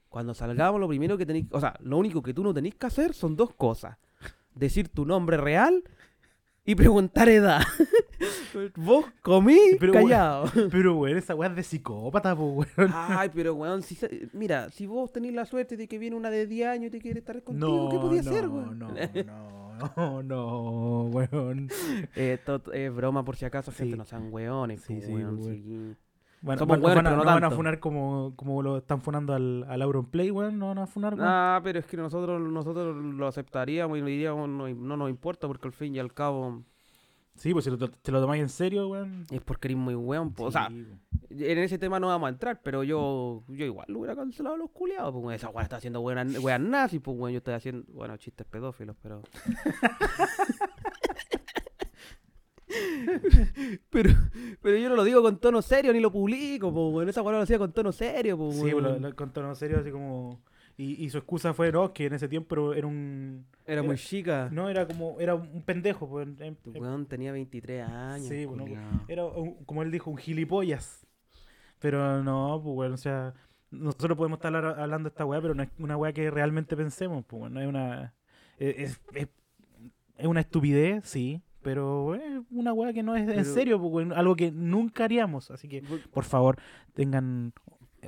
[0.09, 2.87] cuando salgamos lo primero que tenéis, o sea, lo único que tú no tenés que
[2.87, 3.97] hacer son dos cosas.
[4.61, 5.83] Decir tu nombre real
[6.67, 7.63] y preguntar edad.
[8.77, 10.51] Vos comí Pero, callado.
[10.71, 12.91] Pero, weón, esa weá es de psicópata, pues, weón.
[12.95, 13.97] Ay, pero weón, si
[14.35, 17.01] mira, si vos tenés la suerte de que viene una de 10 años y te
[17.01, 18.79] quiere estar contigo, No, ¿qué podía no, hacer, weón?
[18.79, 18.91] no,
[19.97, 21.71] no, no, weón.
[22.15, 25.43] Eh, esto es broma por si acaso, gente, no sean weones, sí, weón, weón.
[25.43, 25.97] sí.
[26.43, 29.83] Bueno, Somos van pero no van a funar como, como lo están funando al, al
[29.83, 30.59] Auronplay, weón.
[30.59, 31.27] No van a funar, weón.
[31.29, 35.69] Ah, pero es que nosotros nosotros lo aceptaríamos y diríamos no, no nos importa porque
[35.69, 36.63] al fin y al cabo
[37.41, 39.25] Sí, pues si lo, te lo tomáis en serio, weón.
[39.31, 40.35] es porque eres muy weón.
[40.35, 40.45] po.
[40.45, 41.01] O sea, weón.
[41.31, 44.59] en ese tema no vamos a entrar, pero yo yo igual lo hubiera cancelado a
[44.59, 45.11] los culiados.
[45.13, 45.35] Pues, weón.
[45.35, 47.33] esa weón está haciendo weas weas nazis, pues weón.
[47.33, 49.23] Yo estoy haciendo, bueno, chistes pedófilos, pero.
[53.91, 54.11] pero,
[54.63, 57.09] pero yo no lo digo con tono serio ni lo publico, weón.
[57.09, 58.83] Esa weón lo hacía con tono serio, Sí, weón.
[58.83, 60.41] lo, lo contó en serio, así como.
[60.77, 63.45] Y, y su excusa fue, no, que en ese tiempo era un.
[63.67, 64.49] Era muy chica.
[64.51, 65.21] No, era como.
[65.21, 66.27] Era un pendejo, pues.
[66.41, 68.29] em- Weón tenía 23 años.
[68.29, 68.65] Sí, bueno.
[69.09, 71.07] Era, un- como él dijo, un gilipollas.
[71.81, 73.35] Pero no, pues, bueno, o sea.
[73.73, 77.25] Nosotros podemos estar hablando de esta weá, pero no es una weá que realmente pensemos,
[77.27, 78.15] pues, bueno, es una.
[78.59, 79.29] Es, es-
[80.17, 83.81] es una estupidez, sí, pero es una weá que no es en serio,
[84.15, 85.51] algo que nunca haríamos.
[85.51, 86.57] Así que, por favor,
[86.95, 87.53] tengan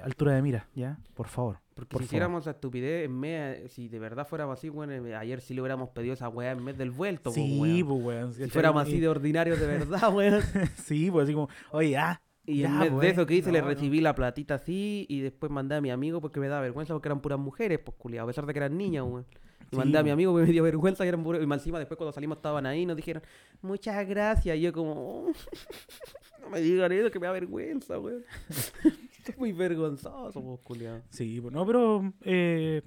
[0.02, 0.98] altura de mira, ¿ya?
[1.14, 1.58] Por favor.
[1.74, 2.14] Porque por si favor.
[2.14, 5.60] hiciéramos esa estupidez, en vez, si de verdad fuéramos así, bueno, eh, ayer sí le
[5.62, 7.86] hubiéramos pedido esa weá en vez del vuelto, Sí, weón.
[7.88, 8.34] pues, weón.
[8.34, 10.40] Si fuéramos así de ordinarios de verdad, weón.
[10.76, 12.20] Sí, pues así como, oye, ah.
[12.44, 13.68] Y en Ya, vez pues, de eso que hice, le no.
[13.68, 17.08] recibí la platita así y después mandé a mi amigo porque me da vergüenza porque
[17.08, 19.26] eran puras mujeres, pues culiado, a pesar de que eran niñas, weón.
[19.72, 21.42] Y Sí, mandé a mi amigo que me dio vergüenza y eran puras...
[21.42, 23.22] Y más encima después cuando salimos estaban ahí y nos dijeron,
[23.62, 24.56] muchas gracias.
[24.56, 25.32] Y yo como, "Oh,
[26.42, 28.24] no me digan eso que me da vergüenza, weón.
[29.18, 31.02] Estoy muy vergonzoso, pues culiado.
[31.10, 32.82] Sí, no, pero eh,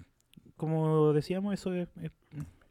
[0.58, 2.12] como decíamos, eso es, es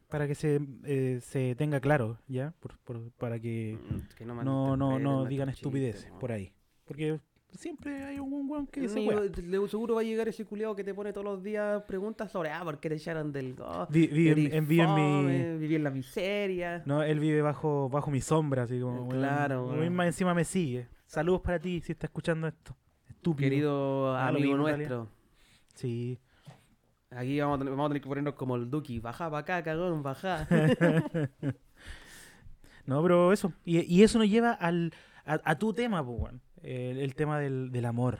[0.08, 2.52] para que se, eh, se tenga claro, ¿ya?
[2.60, 3.78] Por, por- para que
[4.16, 6.52] Que no, no, no, no digan estupideces por ahí.
[6.84, 7.20] Porque
[7.54, 9.32] siempre hay un weón que weón.
[9.32, 12.50] de- seguro va a llegar ese culiado que te pone todos los días preguntas sobre,
[12.50, 13.86] ah, ¿por qué te echaron del go?
[13.90, 16.82] Vi- vi en- mi- viví en la miseria.
[16.86, 20.88] No, él vive bajo, bajo mi sombra, así como, Claro, más encima me sigue.
[21.06, 22.76] Saludos para ti si estás escuchando esto.
[23.08, 23.48] Estúpido.
[23.48, 24.88] Querido Ah, amigo mismo, Italia.
[24.88, 25.08] nuestro.
[25.74, 26.18] Sí.
[27.10, 28.98] Aquí vamos a, tener, vamos a tener que ponernos como el Duki.
[28.98, 30.48] Baja para acá, cagón, baja.
[32.86, 33.52] No, pero eso.
[33.64, 34.92] Y, y eso nos lleva al,
[35.24, 36.40] a, a tu tema, pues, weón.
[36.64, 38.18] El, el tema del, del amor.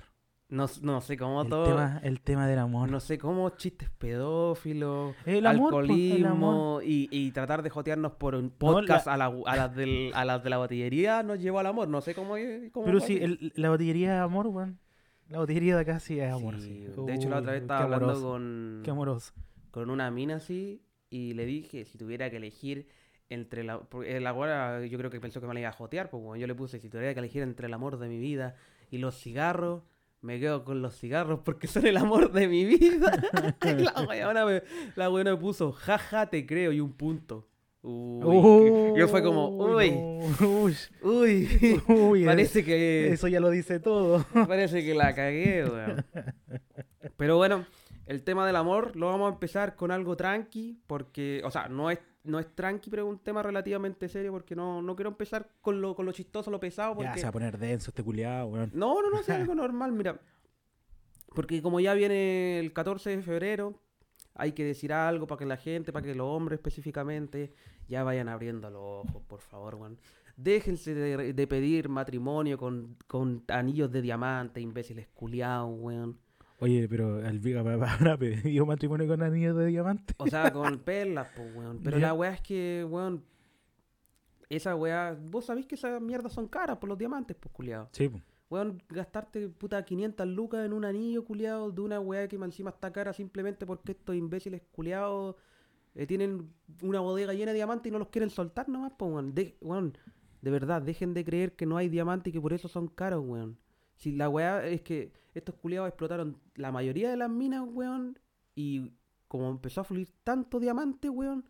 [0.50, 1.64] No, no sé cómo El todo.
[1.64, 2.90] tema, el tema del amor.
[2.90, 6.84] No sé cómo chistes pedófilos, El amor, pues, el alcoholismo amor.
[6.84, 10.24] y, y tratar de jotearnos por un No, podcast a, la, a, las del, a
[10.24, 11.88] las de la botillería nos llevó al amor.
[11.88, 12.34] No sé cómo.
[12.72, 14.78] cómo Pero sí, el- la botillería de amor, weón.
[15.28, 16.60] La botillería de acá sí es amor.
[16.60, 17.02] Sí, sí.
[17.06, 19.32] De hecho, la otra vez estaba hablando amoroso, con, Qué amoroso.
[19.70, 22.86] con una mina así y le dije si tuviera que elegir
[23.30, 26.10] entre la porque la güera yo creo que pensó que me la iba a jotear
[26.10, 28.54] pues bueno, yo le puse si tuviera que elegir entre el amor de mi vida
[28.90, 29.82] y los cigarros
[30.20, 33.12] me quedo con los cigarros porque son el amor de mi vida.
[33.62, 34.62] La weona me,
[34.96, 37.46] la weona me puso jaja te creo y un punto.
[37.82, 43.78] Uy, yo fue como uy no, uy, uy uy, parece que Eso ya lo dice
[43.78, 44.24] todo.
[44.48, 46.06] Parece que la cagué, weón.
[47.18, 47.66] Pero bueno,
[48.06, 51.90] el tema del amor lo vamos a empezar con algo tranqui, porque, o sea, no
[51.90, 55.48] es, no es tranqui, pero es un tema relativamente serio, porque no, no quiero empezar
[55.60, 57.10] con lo, con lo chistoso, lo pesado, porque...
[57.10, 58.70] Ya se va a poner denso este culiado, weón.
[58.74, 60.20] No, no, no, es algo normal, mira.
[61.34, 63.78] Porque como ya viene el 14 de febrero,
[64.34, 67.52] hay que decir algo para que la gente, para que los hombres específicamente,
[67.88, 69.98] ya vayan abriendo los ojos, por favor, weón.
[70.36, 76.18] Déjense de, de pedir matrimonio con, con anillos de diamante, imbéciles culiados, weón.
[76.60, 80.14] Oye, pero el Viga habrá pedido matrimonio con anillos de diamante.
[80.18, 81.80] O sea, con perlas, pues, weón.
[81.82, 83.24] Pero la weá es que, weón,
[84.48, 87.88] esa weá, vos sabés que esas mierdas son caras por los diamantes, pues, culiados.
[87.92, 88.20] Sí, po.
[88.50, 92.92] Weón, gastarte puta 500 lucas en un anillo culiado de una weá que encima está
[92.92, 95.34] cara simplemente porque estos imbéciles culiados
[95.94, 99.34] eh, tienen una bodega llena de diamantes y no los quieren soltar nomás, pues weón.
[99.34, 99.98] De, weón,
[100.40, 103.24] de verdad, dejen de creer que no hay diamantes y que por eso son caros,
[103.26, 103.58] weón.
[103.96, 108.18] Si la weá es que estos culiados explotaron la mayoría de las minas, weón,
[108.54, 108.92] y
[109.28, 111.44] como empezó a fluir tanto diamante, weón,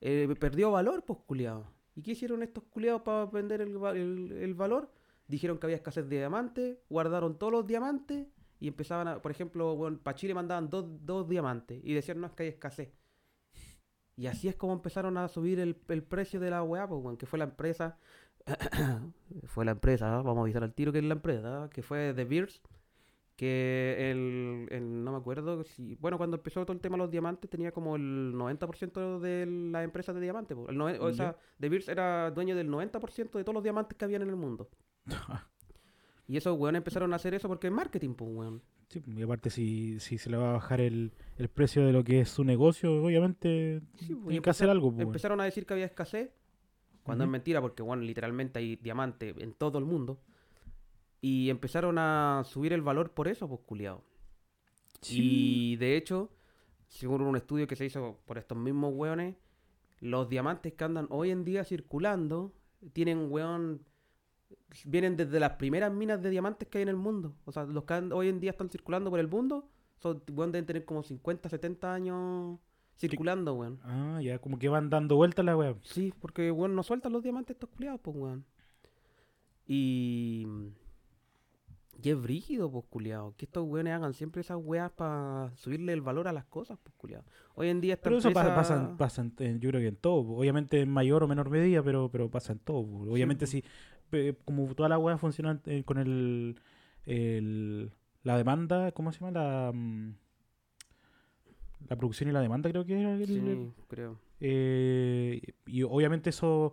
[0.00, 1.66] eh, perdió valor, pues culiados.
[1.94, 3.76] ¿Y qué hicieron estos culiados para vender el,
[4.32, 4.92] el- valor?
[5.26, 8.26] Dijeron que había escasez de diamantes, guardaron todos los diamantes
[8.58, 12.26] y empezaban a, por ejemplo, bueno, para Chile mandaban dos, dos diamantes y decían no
[12.26, 12.92] es que hay escasez.
[14.16, 17.16] Y así es como empezaron a subir el, el precio de la weá, pues, weón,
[17.16, 17.98] que fue la empresa,
[19.46, 22.24] fue la empresa, vamos a avisar al tiro que es la empresa, que fue The
[22.24, 22.60] Beers,
[23.36, 27.10] que el, el- no me acuerdo si, bueno, cuando empezó todo el tema de los
[27.10, 31.88] diamantes tenía como el 90% de las empresas de diamantes, el o sea, The Beers
[31.88, 34.68] era dueño del 90% de todos los diamantes que habían en el mundo.
[36.26, 38.62] Y esos weones empezaron a hacer eso porque es marketing, pues, weón.
[38.88, 42.04] Sí, y aparte si, si se le va a bajar el, el precio de lo
[42.04, 44.92] que es su negocio, obviamente Sí, pues, tiene que hacer algo.
[44.92, 45.02] pues.
[45.08, 46.30] Empezaron a decir que había escasez,
[47.02, 50.20] cuando es mentira, porque, bueno, literalmente hay diamante en todo el mundo.
[51.20, 54.02] Y empezaron a subir el valor por eso, pues, culiado.
[55.08, 56.30] Y de hecho,
[56.88, 59.36] según un estudio que se hizo por estos mismos weones,
[60.00, 62.52] los diamantes que andan hoy en día circulando
[62.92, 63.82] tienen, weón,
[64.84, 67.34] vienen desde las primeras minas de diamantes que hay en el mundo.
[67.44, 70.66] O sea, los que hoy en día están circulando por el mundo, son, weón, deben
[70.66, 72.58] tener como 50, 70 años
[73.00, 73.80] circulando, weón.
[73.84, 75.74] Ah, ya, como que van dando vueltas la weá.
[75.82, 78.44] Sí, porque, weón, no sueltan los diamantes estos culiados, pues, weón.
[79.66, 80.46] Y...
[82.02, 83.34] Y es brígido, pues, culiado.
[83.36, 86.94] Que estos weones hagan siempre esas weas para subirle el valor a las cosas, pues,
[86.96, 87.24] culiado.
[87.54, 89.80] Hoy en día esta Pero eso pasa, empresa- pasa, en- pasa en- en- yo creo
[89.82, 90.24] que en todo.
[90.24, 90.36] po.
[90.38, 92.86] Obviamente en mayor o menor medida, pero, pero pasa en todo.
[92.86, 92.98] po.
[93.12, 93.50] Obviamente po.
[93.50, 93.62] si,
[94.08, 96.58] pe- como toda la weá funciona eh, con el,
[97.04, 99.32] el- la demanda, ¿cómo se llama?
[99.32, 100.14] La, mm,
[101.88, 103.14] la producción y la demanda creo que era.
[103.14, 104.18] el- Sí, creo.
[104.40, 106.72] eh, y obviamente eso,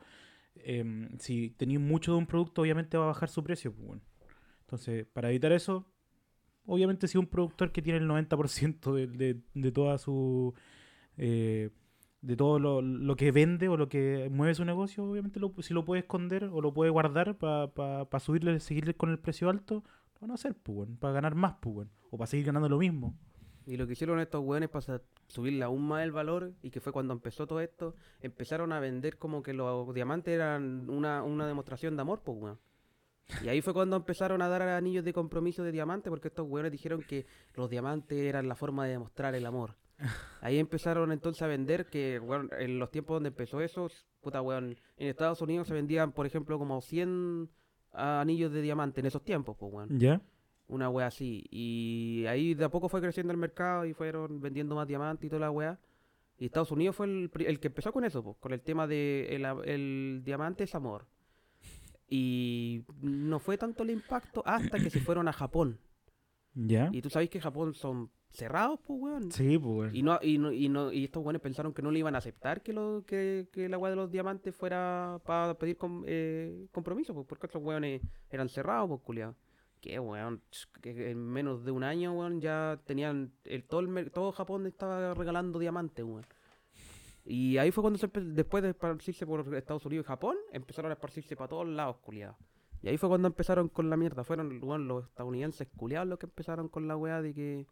[0.56, 3.72] em, si tenéis mucho de un producto, obviamente va a bajar su precio.
[3.74, 4.02] pues, bueno.
[4.62, 5.86] Entonces, para evitar eso,
[6.66, 10.54] obviamente si un productor que tiene el 90% de, de, de toda su...
[11.18, 11.70] eh,
[12.22, 15.74] de todo lo, lo que vende o lo que mueve su negocio, obviamente lo, si
[15.74, 19.84] lo puede esconder o lo puede guardar para subirle, seguirle con el precio alto,
[20.16, 23.16] lo van a hacer, pues, para ganar más, pues, o para seguir ganando lo mismo.
[23.68, 26.94] Y lo que hicieron estos weones para subirle aún más el valor, y que fue
[26.94, 31.98] cuando empezó todo esto, empezaron a vender como que los diamantes eran una, una demostración
[31.98, 32.60] de amor, pues weón.
[33.44, 36.72] Y ahí fue cuando empezaron a dar anillos de compromiso de diamante, porque estos weones
[36.72, 37.26] dijeron que
[37.56, 39.76] los diamantes eran la forma de demostrar el amor.
[40.42, 43.90] Ahí empezaron entonces a vender que, weón, en los tiempos donde empezó eso,
[44.22, 47.50] puta weón, en Estados Unidos se vendían, por ejemplo, como 100
[47.92, 50.00] anillos de diamante en esos tiempos, pues weón.
[50.00, 50.22] ¿Ya?
[50.68, 51.46] Una wea así.
[51.50, 55.30] Y ahí de a poco fue creciendo el mercado y fueron vendiendo más diamantes y
[55.30, 55.80] toda la wea.
[56.38, 59.28] Y Estados Unidos fue el, el que empezó con eso, pues, con el tema de
[59.36, 61.08] el, el diamante es amor.
[62.10, 65.80] Y no fue tanto el impacto hasta que se fueron a Japón.
[66.54, 66.90] ¿Ya?
[66.92, 69.32] Y tú sabes que Japón son cerrados, pues, weón.
[69.32, 72.00] Sí, pues, Y no, y no, y no, y estos weones pensaron que no le
[72.00, 75.78] iban a aceptar que lo, que, que la weá de los diamantes fuera para pedir
[75.78, 79.36] com- eh, compromiso, pues, porque estos weones eran cerrados, pues, culiao.
[80.82, 85.60] Que en menos de un año, ya tenían el todo el todo Japón estaba regalando
[85.60, 86.06] diamantes.
[87.26, 90.94] Y ahí fue cuando se después de esparcirse por Estados Unidos y Japón, empezaron a
[90.94, 92.38] esparcirse para todos lados, culiados.
[92.82, 94.24] Y ahí fue cuando empezaron con la mierda.
[94.24, 97.68] Fueron los estadounidenses culiados los que empezaron con la weá de que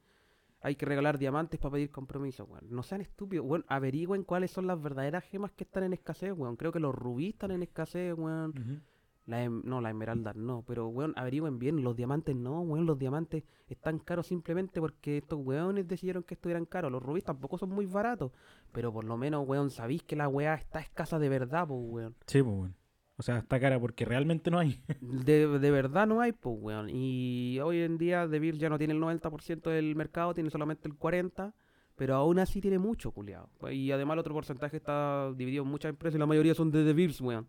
[0.61, 2.65] hay que regalar diamantes para pedir compromiso, weón.
[2.69, 3.65] No sean estúpidos, weón.
[3.67, 6.55] Averigüen cuáles son las verdaderas gemas que están en escasez, weón.
[6.55, 8.83] Creo que los rubíes están en escasez, weón.
[9.25, 11.83] La em- no, las esmeraldas no, pero weón, averigüen bien.
[11.83, 12.85] Los diamantes no, weón.
[12.85, 16.91] Los diamantes están caros simplemente porque estos weones decidieron que estuvieran caros.
[16.91, 18.31] Los rubíes tampoco son muy baratos,
[18.71, 22.15] pero por lo menos, weón, sabéis que la weá está escasa de verdad, pues, weón.
[22.27, 22.75] Sí, pues, bueno.
[23.17, 24.81] O sea, está cara porque realmente no hay.
[25.01, 26.89] De, de verdad no hay, pues, weón.
[26.91, 30.87] Y hoy en día De Beers ya no tiene el 90% del mercado, tiene solamente
[30.87, 31.53] el 40%,
[31.95, 33.49] pero aún así tiene mucho, culiado.
[33.71, 36.83] Y además el otro porcentaje está dividido en muchas empresas y la mayoría son de
[36.83, 37.47] De Beers, weón.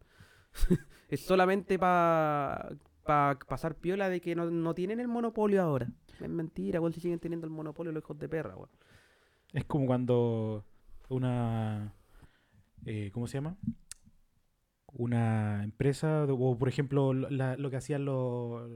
[1.08, 5.88] es solamente para pasar piola de que no, no tienen el monopolio ahora.
[6.20, 8.70] Es mentira, weón, si siguen teniendo el monopolio los hijos de perra, weón.
[9.52, 10.64] Es como cuando
[11.08, 11.92] una...
[12.84, 13.56] eh, ¿Cómo se llama?
[14.98, 18.70] Una empresa, o por ejemplo, lo- que hacían los,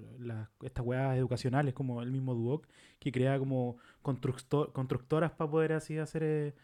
[0.62, 2.66] estas weas educacionales, como el mismo Duoc,
[2.98, 6.54] que creaba como constructo- constructoras para poder así hacer eh,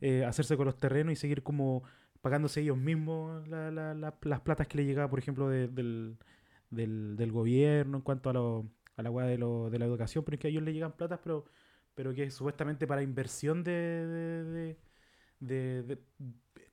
[0.00, 1.82] eh, hacerse con los terrenos y seguir como
[2.22, 6.16] pagándose ellos mismos la- la- la- las platas que le llegaba, por ejemplo, de- del,
[6.70, 10.24] del, del gobierno en cuanto a, lo, a la wea de, lo- de la educación,
[10.24, 11.44] pero es que a ellos le llegan platas, pero
[11.94, 14.76] pero que es supuestamente para inversión de, de- de-
[15.40, 15.98] de- de-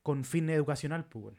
[0.02, 1.38] con fin educacional, pues bueno.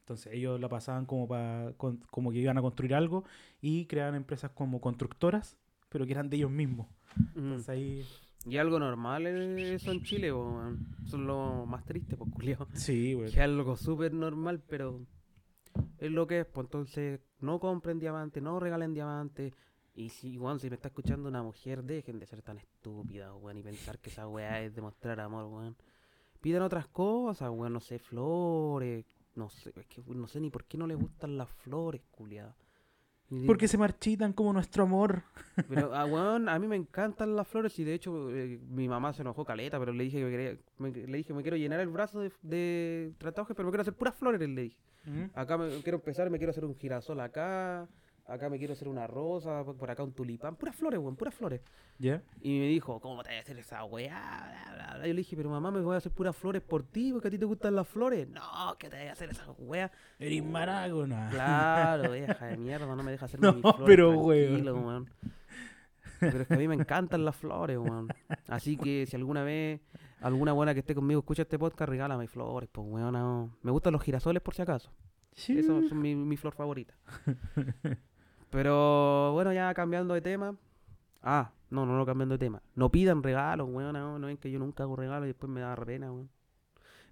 [0.00, 1.72] Entonces ellos la pasaban como para
[2.10, 3.24] como que iban a construir algo
[3.62, 5.56] y creaban empresas como constructoras,
[5.88, 6.88] pero que eran de ellos mismos.
[7.34, 7.38] Mm.
[7.38, 8.04] Entonces ahí
[8.44, 10.96] Y algo normal es eso en Chile, weón.
[11.04, 12.66] Eso es lo más triste, pues, culiao.
[12.74, 13.30] sí, güey.
[13.30, 15.06] Que es algo súper normal, pero
[15.98, 16.46] es lo que es.
[16.46, 19.52] Pues entonces, no compren diamantes, no regalen diamantes.
[19.94, 23.58] Y si, weón, si me está escuchando una mujer, dejen de ser tan estúpida, weón,
[23.58, 25.76] y pensar que esa weá es demostrar amor, weón.
[26.40, 30.64] Pidan otras cosas, weón, no sé, flores, no sé, es que no sé ni por
[30.64, 32.56] qué no les gustan las flores, culiadas.
[33.46, 35.22] Porque se marchitan como nuestro amor.
[35.68, 39.12] pero, ah, weón, a mí me encantan las flores y de hecho eh, mi mamá
[39.12, 41.80] se enojó caleta, pero le dije que me quería, me- le dije me quiero llenar
[41.80, 44.78] el brazo de, de tatuajes, pero me quiero hacer puras flores, le dije.
[45.34, 47.88] Acá me quiero empezar, me quiero hacer un girasol acá,
[48.26, 51.60] acá me quiero hacer una rosa, por acá un tulipán, puras flores, weón, puras flores.
[51.98, 52.22] ¿Ya?
[52.40, 54.18] Y me dijo, ¿cómo te voy a hacer esa weá?
[54.64, 55.06] Bla, bla, bla.
[55.06, 57.30] Yo le dije, pero mamá, me voy a hacer puras flores por ti, porque a
[57.30, 58.28] ti te gustan las flores.
[58.28, 59.90] No, que te voy a hacer esa weá.
[60.18, 61.28] Eres maragona.
[61.30, 65.10] Claro, vieja de mierda, no me deja hacer No, mis flores pero, weón.
[66.20, 68.08] Pero es que a mí me encantan las flores, weón.
[68.48, 69.80] Así que si alguna vez
[70.20, 73.12] alguna buena que esté conmigo escucha este podcast, regálame flores, pues weón.
[73.12, 73.56] no.
[73.62, 74.92] Me gustan los girasoles por si acaso.
[75.34, 75.58] Sí.
[75.58, 76.94] Eso son mi, mi flor favorita.
[78.52, 80.54] Pero bueno, ya cambiando de tema.
[81.22, 82.62] Ah, no, no, no cambiando de tema.
[82.74, 83.94] No pidan regalos, weón.
[83.94, 86.28] No, no ven que yo nunca hago regalos y después me da pena, weón.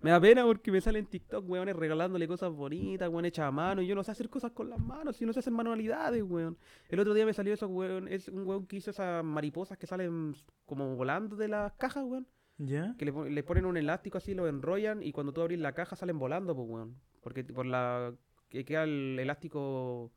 [0.02, 3.80] Me da pena porque me salen TikTok, weones, regalándole cosas bonitas, weón, hechas a mano.
[3.80, 6.58] Y yo no sé hacer cosas con las manos, si no sé hacer manualidades, weón.
[6.90, 8.06] El otro día me salió eso, weón.
[8.08, 10.34] Es un weón que hizo esas mariposas que salen
[10.66, 12.26] como volando de las cajas, weón.
[12.58, 12.94] ¿Ya?
[12.98, 15.96] Que le, le ponen un elástico así, lo enrollan y cuando tú abrís la caja
[15.96, 16.96] salen volando, pues, weón.
[17.22, 18.12] Porque por la
[18.50, 20.12] que queda el elástico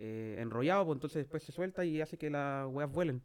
[0.00, 3.22] eh, enrollado, pues entonces después se suelta y hace que las weas vuelen.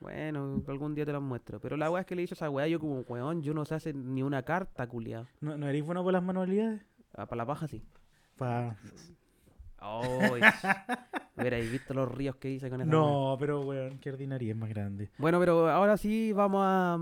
[0.00, 1.60] Bueno, algún día te las muestro.
[1.60, 3.74] Pero la wea es que le hizo esa wea, yo como, weón, yo no sé
[3.74, 5.28] hacer ni una carta, culiado.
[5.40, 6.82] ¿No, ¿No eres bueno por las manualidades?
[7.14, 7.84] Ah, para la paja sí.
[8.36, 8.76] Pa...
[9.82, 10.10] Oh,
[11.36, 12.90] Hubierais visto los ríos que hice con esa.
[12.90, 15.08] No, pero weón, qué ordinaria es más grande.
[15.16, 16.98] Bueno, pero ahora sí vamos a,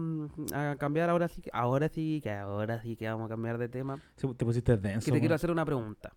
[0.54, 4.00] a cambiar, ahora sí, ahora sí, que ahora sí que vamos a cambiar de tema.
[4.16, 5.06] Te pusiste denso.
[5.06, 6.12] Que te quiero hacer una pregunta.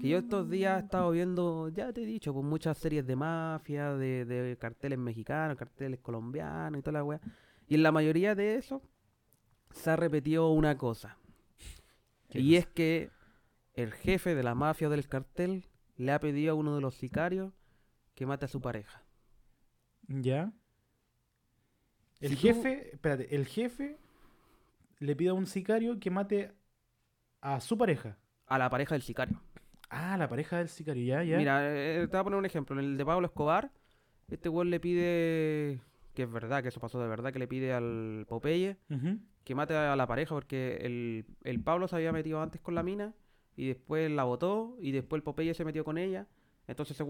[0.00, 3.14] Que yo estos días he estado viendo, ya te he dicho, pues muchas series de
[3.16, 7.20] mafia, de, de carteles mexicanos, carteles colombianos y toda la weá.
[7.68, 8.82] Y en la mayoría de eso
[9.70, 11.16] se ha repetido una cosa.
[12.28, 12.58] ¿Qué Y cosa?
[12.58, 13.10] es que
[13.74, 15.64] el jefe de la mafia o del cartel
[15.96, 17.52] le ha pedido a uno de los sicarios
[18.16, 19.02] que mate a su pareja.
[20.08, 20.52] ¿Ya?
[22.20, 23.96] El Si tú- jefe, espérate, el jefe
[24.98, 26.52] le pide a un sicario que mate
[27.40, 28.18] a su pareja.
[28.46, 29.40] A la pareja del sicario.
[29.90, 31.36] Ah, la pareja del sicario, ya, ya.
[31.38, 32.78] Mira, eh, te voy a poner un ejemplo.
[32.78, 33.70] En el de Pablo Escobar,
[34.28, 35.80] este weón le pide,
[36.14, 38.76] que es verdad, que eso pasó de verdad, que le pide al Popeye
[39.44, 42.82] que mate a la pareja porque el, el Pablo se había metido antes con la
[42.84, 43.14] mina
[43.56, 46.28] y después la botó y después el Popeye se metió con ella.
[46.68, 47.08] Entonces el,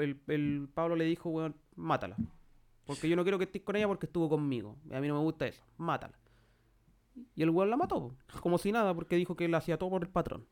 [0.00, 2.16] el- el Pablo le dijo, weón, mátala.
[2.86, 4.78] Porque yo no quiero que estés con ella porque estuvo conmigo.
[4.90, 5.62] A mí no me gusta eso.
[5.76, 6.18] Mátala.
[7.34, 10.02] Y el weón la mató, como si nada, porque dijo que él hacía todo por
[10.02, 10.46] el patrón.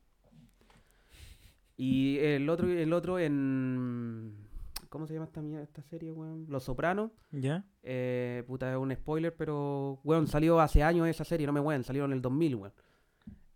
[1.82, 4.34] Y el otro, el otro en...
[4.90, 6.46] ¿Cómo se llama esta, esta serie, weón?
[6.48, 7.10] Los Sopranos.
[7.30, 7.64] ¿Ya?
[7.82, 11.82] Eh, puta, es un spoiler, pero, weón, salió hace años esa serie, no me weón,
[11.84, 12.72] salió en el 2000, weón.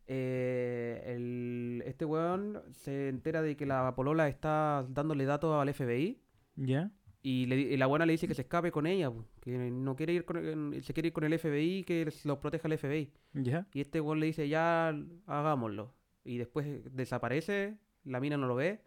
[0.07, 6.21] Eh, el- este weón se entera de que la polola está dándole datos al FBI
[6.57, 6.91] ¿Ya?
[7.23, 9.11] y, le y la buena le dice que se escape con ella,
[9.41, 12.69] que no quiere ir con, se quiere ir con el FBI y que los proteja
[12.69, 13.11] el FBI.
[13.35, 13.67] ¿Ya?
[13.73, 14.89] Y este weón le dice, ya
[15.27, 15.95] hagámoslo.
[16.23, 18.83] Y después desaparece, la mina no lo ve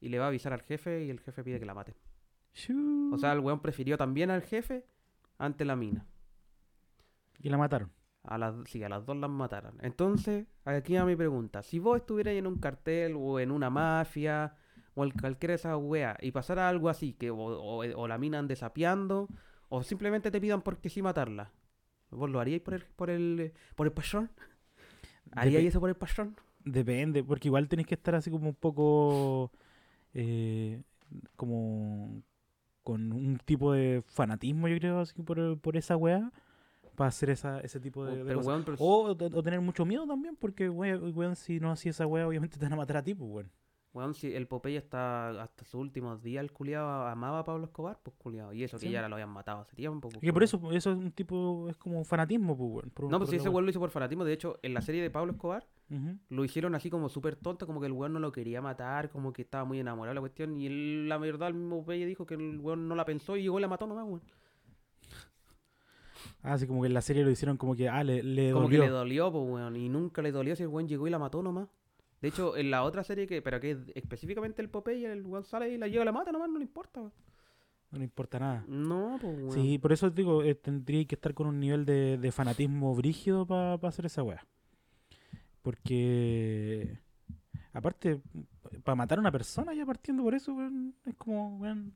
[0.00, 1.94] y le va a avisar al jefe y el jefe pide que la mate.
[3.12, 4.86] O sea, el weón prefirió también al jefe
[5.38, 6.06] ante la mina.
[7.40, 7.90] Y la mataron.
[8.24, 9.78] A las, sí, a las dos las mataron.
[9.80, 11.62] Entonces, aquí va mi pregunta.
[11.62, 14.54] Si vos estuvierais en un cartel o en una mafia
[14.94, 18.18] o en cualquiera de esas weas y pasara algo así, que o, o- o la
[18.18, 19.28] mina ande sapeando
[19.68, 21.52] o simplemente te pidan porque sí matarla,
[22.10, 24.30] ¿vos lo haríais por el, por el, por el patrón?
[25.32, 26.36] ¿Haríais eso por el patrón?
[26.64, 29.50] Depende, porque igual tenés que estar así como un poco.
[30.14, 30.82] eh,
[31.36, 32.22] como.
[32.82, 36.32] con un tipo de fanatismo, yo creo, así por, por esa weá.
[36.96, 38.48] Para hacer esa, ese tipo de, de pero, cosas.
[38.48, 42.06] weón, pero- O, o tener mucho miedo también, porque, weón, weón, si no hacía esa
[42.06, 43.50] weá, obviamente te van a matar a ti, pues, weón.
[43.92, 47.98] Weón, si el Popeye está hasta sus últimos días, el culiado amaba a Pablo Escobar,
[48.02, 48.52] pues culiado.
[48.52, 50.08] Y eso que ya lo habían matado hace tiempo.
[50.08, 52.90] pues, Y que por eso, eso es un tipo, es como fanatismo, pues, weón.
[52.90, 54.24] por- No, pues si ese weón lo hizo por fanatismo.
[54.24, 55.66] De hecho, en la serie de Pablo Escobar,
[56.28, 59.32] lo hicieron así como súper tonto, como que el weón no lo quería matar, como
[59.32, 60.56] que estaba muy enamorado de la cuestión.
[60.56, 63.42] Y él, la verdad, el mismo Popeye dijo que el weón no la pensó y
[63.42, 64.22] llegó y la mató nomás, weón.
[66.42, 68.64] Ah, así como que en la serie lo hicieron como que, ah, le, le Como
[68.64, 68.80] dolió.
[68.80, 69.76] que le dolió, pues, weón.
[69.76, 71.68] Y nunca le dolió si el weón llegó y la mató nomás.
[72.20, 75.70] De hecho, en la otra serie, que pero que es específicamente el Popeye, el sale
[75.70, 77.00] y la llega y la mata nomás, no le importa.
[77.00, 78.64] No le importa nada.
[78.68, 79.52] No, pues, weón.
[79.52, 83.46] Sí, por eso digo, eh, tendría que estar con un nivel de, de fanatismo brígido
[83.46, 84.46] para hacer esa weá.
[85.62, 86.98] Porque,
[87.72, 88.20] aparte,
[88.84, 91.94] para matar a una persona ya partiendo por eso, weón, es como, weón,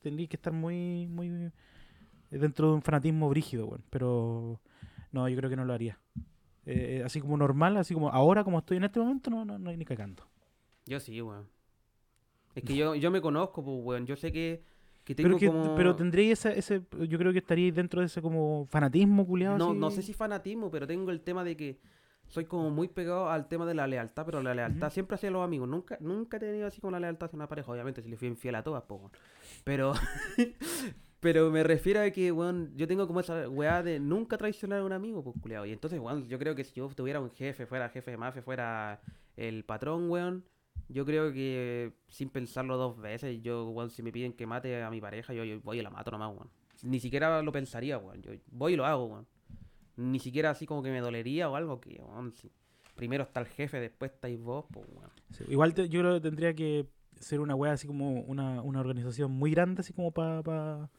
[0.00, 1.52] tendría que estar muy, muy
[2.30, 3.84] dentro de un fanatismo brígido, weón.
[3.90, 4.60] Pero,
[5.10, 5.98] no, yo creo que no lo haría.
[6.66, 9.70] Eh, así como normal, así como ahora, como estoy en este momento, no, no, no
[9.70, 10.24] hay ni cagando.
[10.84, 11.48] Yo sí, weón.
[12.54, 14.06] Es que yo, yo me conozco, pues, weón.
[14.06, 14.64] Yo sé que,
[15.04, 15.74] que tengo Pero, que, como...
[15.76, 19.58] pero tendría ese, ese, yo creo que estaría dentro de ese como fanatismo, culiado.
[19.58, 21.78] No, no sé si fanatismo, pero tengo el tema de que
[22.28, 24.94] soy como muy pegado al tema de la lealtad, pero la lealtad Ujú.
[24.94, 25.68] siempre hacia los amigos.
[25.68, 27.70] Nunca, nunca he tenido así como la lealtad hacia una pareja.
[27.70, 29.12] Obviamente, si le fui infiel a todas, pues, weón.
[29.62, 29.92] Pero,
[31.20, 34.84] pero me refiero a que, weón, yo tengo como esa weá de nunca traicionar a
[34.84, 35.66] un amigo, pues, culiado.
[35.66, 38.42] Y entonces, weón, yo creo que si yo tuviera un jefe, fuera jefe de mafia,
[38.42, 39.00] fuera
[39.36, 40.44] el patrón, weón,
[40.88, 44.90] yo creo que sin pensarlo dos veces, yo, weón, si me piden que mate a
[44.90, 46.50] mi pareja, yo, voy y la mato nomás, weón.
[46.82, 48.20] Ni siquiera lo pensaría, weón.
[48.22, 49.26] Yo voy y lo hago, weón.
[49.96, 52.34] Ni siquiera así como que me dolería o algo que, weón,
[52.94, 55.10] primero está el jefe, después estáis vos, pues, weón.
[55.48, 56.86] Igual yo creo que tendría que
[57.18, 60.90] ser una wea así como una, una organización muy grande, así como para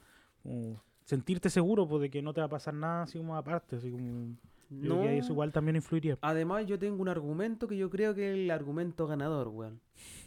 [1.04, 3.78] sentirte seguro pues, de que no te va a pasar nada así como aparte.
[3.78, 4.36] Así como,
[4.70, 5.02] No.
[5.02, 6.18] que eso igual también influiría.
[6.22, 9.80] Además, yo tengo un argumento que yo creo que es el argumento ganador, weón.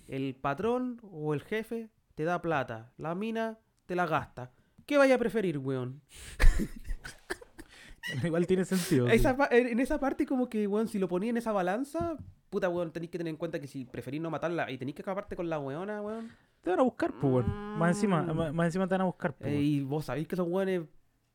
[0.09, 4.51] El patrón o el jefe te da plata, la mina te la gasta.
[4.87, 6.01] ¿Qué vaya a preferir, weón?
[8.25, 9.07] igual tiene sentido.
[9.09, 12.17] Esa en esa parte como que, weón, si lo ponía en esa balanza,
[12.49, 15.03] puta, weón, tenéis que tener en cuenta que si preferís no matarla y tenéis que
[15.03, 16.31] acabarte con la weona, weón.
[16.63, 17.79] Te van a buscar, pues, weón.
[17.79, 18.37] Más encima, Mm.
[18.37, 19.65] más, más encima te van a buscar, pues, eh, weón.
[19.65, 20.83] y vos sabéis que esos weones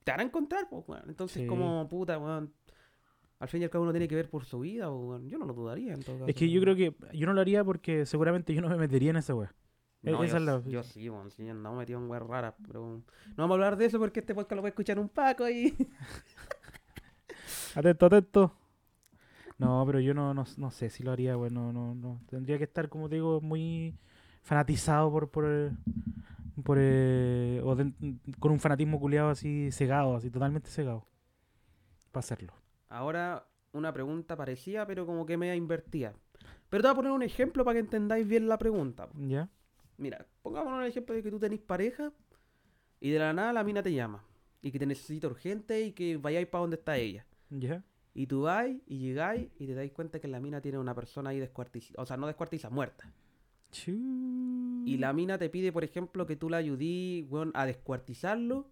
[0.04, 1.04] te van a encontrar, pues, weón.
[1.08, 1.48] Entonces, Sí.
[1.48, 2.54] como, puta, weón.
[3.40, 5.28] Al fin y al cabo uno tiene que ver por su vida, weón.
[5.30, 6.28] Yo no lo dudaría en todo caso.
[6.28, 6.76] Es que yo weón.
[6.76, 9.54] creo que yo no lo haría porque seguramente yo no me metería en esa wea.
[10.04, 12.22] E- No, esa yo, es la- yo sí, weón, sí, no me metido en weas
[12.22, 13.04] raras, pero no
[13.36, 15.74] vamos a hablar de eso porque este podcast lo puede escuchar un Paco y...
[17.76, 18.54] Atento, atento.
[19.58, 21.52] No, pero yo no, no, no sé si lo haría, güey.
[21.52, 22.22] No, no, no.
[22.30, 23.96] Tendría que estar, como te digo, muy
[24.46, 25.30] fanatizado por.
[25.30, 25.72] por,
[26.64, 27.92] por eh, o de-
[28.40, 31.06] con un fanatismo culiado así cegado, así totalmente cegado.
[32.12, 32.54] Para hacerlo.
[32.88, 36.14] Ahora una pregunta parecida, pero como que me invertida.
[36.70, 39.10] Pero te voy a poner un ejemplo para que entendáis bien la pregunta.
[39.16, 39.50] ¿Ya?
[39.98, 42.12] Mira, pongámonos el ejemplo de que tú tenés pareja
[43.02, 44.24] y de la nada la mina te llama
[44.62, 47.26] y que te necesita urgente y que vayáis para donde está ella.
[47.50, 47.84] ¿Ya?
[48.14, 51.32] Y tú vais y llegáis y te dais cuenta que la mina tiene una persona
[51.32, 53.12] ahí descuartizada, o sea, no descuartizada, muerta.
[53.72, 58.70] Y la mina te pide, por ejemplo, que tú la ayudí weón, a descuartizarlo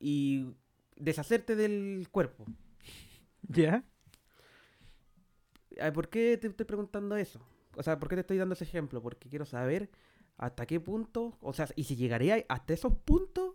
[0.00, 0.54] y
[0.96, 2.46] deshacerte del cuerpo.
[3.48, 3.84] ¿Ya?
[5.94, 7.40] ¿Por qué te estoy preguntando eso?
[7.76, 9.02] O sea, ¿por qué te estoy dando ese ejemplo?
[9.02, 9.90] Porque quiero saber
[10.36, 13.54] hasta qué punto, o sea, y si llegaría hasta esos puntos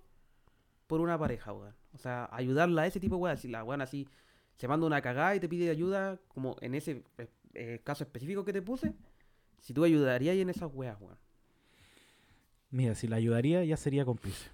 [0.88, 1.76] por una pareja, weón.
[1.94, 3.38] O sea, ayudarla a ese tipo de weón.
[3.38, 4.08] Si la weón así
[4.56, 7.04] se manda una cagada y te pide ayuda, como en ese
[7.54, 8.94] eh, caso específico que te puse,
[9.62, 11.18] si tú ayudarías en esas weas, weón.
[12.70, 14.52] Mira, si la ayudaría ya sería cómplice.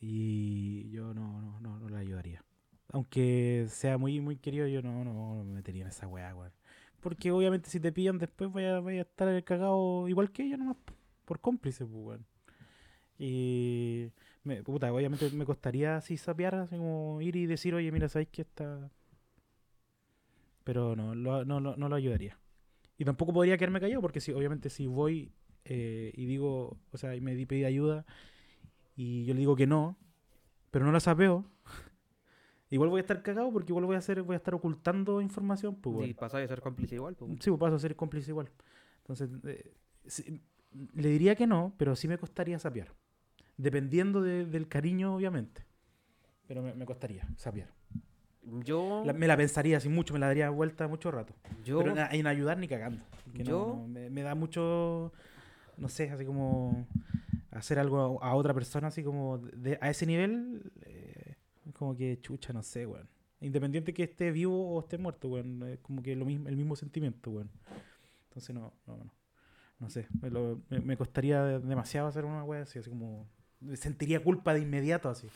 [0.00, 2.44] Y yo no, no, no, no la ayudaría.
[2.92, 6.52] Aunque sea muy, muy querido, yo no, no, no me metería en esa weá, weón.
[7.00, 10.58] Porque obviamente si te pillan después voy a, voy a estar cagado igual que ellos
[10.58, 10.94] nomás, po,
[11.24, 12.26] por cómplice, pues, weón.
[13.18, 14.10] Y
[14.44, 18.28] me, puta, obviamente me costaría así sapear, así como ir y decir, oye, mira, ¿sabéis
[18.30, 18.90] que está...?
[20.64, 22.38] Pero no, lo- no, lo- no lo ayudaría.
[22.98, 25.32] Y tampoco podría quedarme callado porque si, obviamente si voy
[25.64, 28.04] eh, y digo, o sea, y me di pedí ayuda
[28.96, 29.96] y yo le digo que no,
[30.70, 31.44] pero no la sapeo,
[32.70, 35.74] igual voy a estar cagado porque igual voy a hacer, voy a estar ocultando información,
[35.76, 36.10] pues, weón.
[36.10, 37.30] Y pasáis a ser cómplice igual, pues.
[37.40, 38.50] Sí, pues paso a ser cómplice igual.
[38.98, 39.74] Entonces, eh,
[40.06, 40.40] sí,
[40.94, 42.92] le diría que no, pero sí me costaría sapear.
[43.56, 45.64] Dependiendo de- del cariño, obviamente.
[46.46, 47.72] Pero me, me costaría sapear.
[48.64, 51.34] Yo, La- me la pensaría así mucho, me la daría vuelta mucho rato.
[51.64, 53.02] yo, Pero en, en ayudar ni cagando.
[53.32, 55.12] no- yo- no, me, me da mucho,
[55.78, 56.86] no sé, así como
[57.50, 61.36] hacer algo a, a otra persona, así como de- a ese nivel, eh,
[61.72, 63.08] como que chucha, no sé, weón.
[63.40, 65.62] Independiente que esté vivo o esté muerto, weón.
[65.68, 67.50] Es como que lo mismo, el mismo sentimiento, weón.
[68.28, 69.14] Entonces no, no, no.
[69.80, 73.26] No sé, me, lo- me- me costaría demasiado hacer una weá así, así como...
[73.74, 75.28] Sentiría culpa de inmediato, así.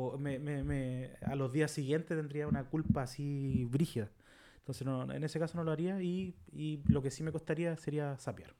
[0.00, 4.12] O me, me- me- a los días siguientes tendría una culpa así brígida.
[4.58, 7.76] Entonces no, en ese caso no lo haría y, y lo que sí me costaría
[7.76, 8.54] sería sapear.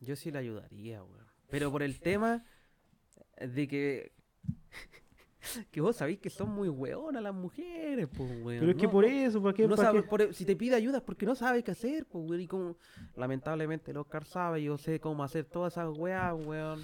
[0.00, 1.24] yo sí le ayudaría, weón.
[1.50, 2.44] Pero por el tema
[3.40, 4.12] de que...
[5.70, 8.58] que vos sabéis que son muy weonas las mujeres, pues, weón.
[8.60, 9.68] Pero es que No- por eso, ¿para qué?
[9.68, 10.08] no ¿Para sabe- qué?
[10.08, 12.40] por- si te pide ayuda es porque no sabe qué hacer, pues, weón.
[12.40, 12.76] Y como,
[13.14, 16.80] lamentablemente, el Oscar sabe, yo sé cómo hacer todas esas weas, weón.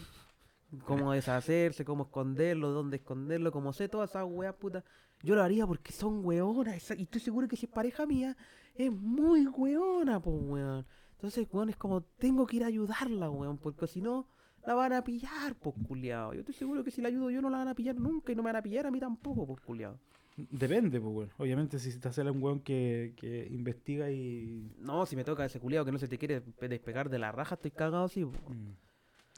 [0.84, 4.84] Cómo deshacerse, cómo esconderlo, dónde esconderlo, cómo sé todas esas weas, puta.
[5.22, 6.90] Yo lo haría porque son weonas.
[6.98, 8.36] Y estoy seguro que si es pareja mía,
[8.74, 10.86] es muy weona, pues, weón.
[11.12, 13.56] Entonces, weón, es como, tengo que ir a ayudarla, weón.
[13.58, 14.28] Porque si no,
[14.66, 16.34] la van a pillar, pues, culiao.
[16.34, 18.34] Yo estoy seguro que si la ayudo yo no la van a pillar nunca y
[18.34, 19.98] no me van a pillar a mí tampoco, pues, culiao.
[20.36, 21.30] Depende, pues, weón.
[21.38, 24.74] Obviamente si te hace un weón que, que investiga y...
[24.78, 27.30] No, si me toca ese culiado que no se te quiere pe- despegar de la
[27.32, 28.24] raja, estoy cagado así.
[28.24, 28.50] po.
[28.50, 28.72] Mm,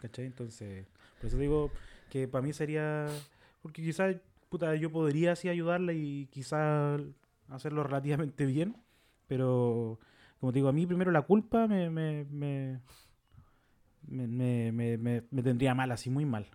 [0.01, 0.27] ¿Cachai?
[0.27, 0.87] Entonces,
[1.27, 1.71] por eso digo
[2.11, 3.09] que para mí sería...
[3.63, 4.15] Porque quizás,
[4.49, 7.01] puta, yo podría así ayudarla y quizás
[7.49, 8.77] hacerlo relativamente bien,
[9.27, 9.99] pero
[10.39, 12.81] como te digo, a mí primero la culpa me, me, me,
[14.07, 14.99] me, me-
[15.31, 16.47] me- tendría mal, así muy mal.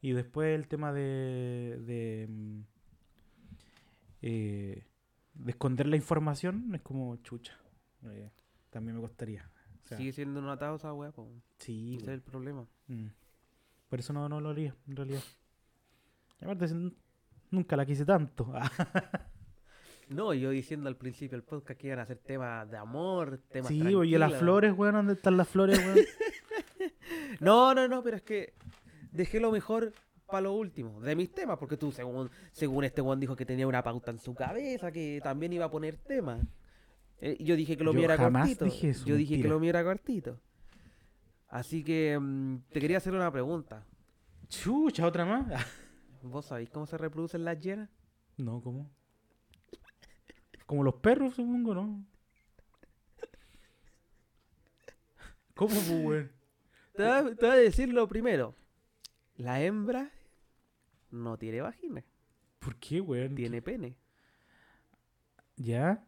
[0.00, 2.60] Y después el tema de, de, mm,
[4.22, 4.84] eh,
[5.34, 7.56] de esconder la información es como chucha.
[8.06, 8.30] eh,
[8.70, 9.48] también me costaría.
[9.84, 11.12] O sea, Sigue siendo un atado esa weá,
[11.58, 12.66] sí, Ese es el problema.
[12.88, 13.06] Mm.
[13.92, 15.20] Por eso no, no lo haría, en realidad.
[16.40, 16.66] Y aparte,
[17.50, 18.50] nunca la quise tanto.
[20.08, 23.68] No, yo diciendo al principio del podcast que iban a hacer temas de amor, temas
[23.68, 25.98] sí, oye, las flores, weón, ¿dónde están las flores, weón?
[27.40, 28.52] No, no, no, pero es que
[29.10, 29.92] dejé lo mejor
[30.26, 33.66] para lo último, de mis temas, porque tú, según, según este Juan dijo que tenía
[33.66, 36.40] una pauta en su cabeza, que también iba a poner temas.
[37.20, 38.64] Eh, yo dije que lo mío era cortito.
[38.64, 40.38] dije eso, yo dije que lo mío era cortito.
[41.52, 43.86] Así que mm, te quería hacer una pregunta.
[44.48, 45.46] Chucha, otra más.
[46.22, 47.90] ¿Vos sabéis cómo se reproducen las llenas?
[48.38, 48.90] no, ¿cómo?
[50.64, 52.06] Como los perros, supongo, ¿no?
[55.54, 56.32] ¿Cómo, pues, weón?
[56.94, 58.54] Te voy, a, te voy a decir lo primero.
[59.36, 60.10] La hembra
[61.10, 62.02] no tiene vagina,
[62.60, 63.34] ¿Por qué, weón?
[63.34, 63.98] tiene pene.
[65.56, 66.02] ¿Ya?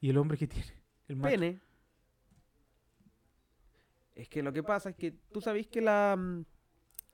[0.00, 0.72] ¿Y el hombre qué tiene?
[1.06, 1.30] El macho.
[1.38, 1.60] Pene.
[4.14, 6.44] Es que lo que pasa es que tú sabés que la, mm,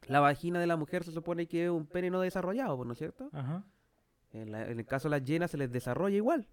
[0.09, 2.99] la vagina de la mujer se supone que es un pene no desarrollado, ¿no es
[2.99, 3.30] cierto?
[3.32, 3.64] Ajá.
[4.32, 6.49] En, la- en el caso de las llenas se les desarrolla igual.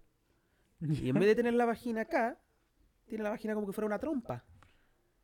[0.80, 2.38] Y en vez de tener la vagina acá,
[3.06, 4.44] tiene la vagina como que fuera una trompa.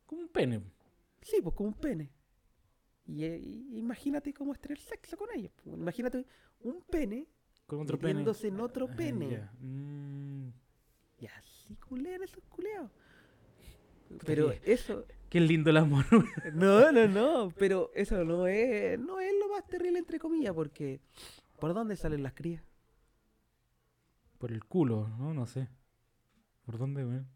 [0.05, 0.61] Como un pene.
[1.21, 2.11] Sí, pues como un pene.
[3.05, 5.51] Y, eh, y imagínate cómo es tener sexo con ellos.
[5.65, 6.25] Imagínate
[6.61, 7.27] un pene
[7.67, 8.13] Con otro pene.
[8.15, 9.29] metiéndose en otro Ah, pene.
[9.29, 9.51] ya.
[9.59, 10.51] Mm.
[11.19, 12.91] Y así culean esos culeados.
[14.25, 16.05] Pero eso, Qué lindo el amor.
[16.53, 21.01] no, no, no, pero eso no es, no es lo más terrible entre comillas, porque
[21.59, 22.61] ¿por dónde salen las crías?
[24.37, 25.33] Por el culo, ¿no?
[25.33, 25.69] No sé.
[26.63, 27.27] ¿Por dónde, weón?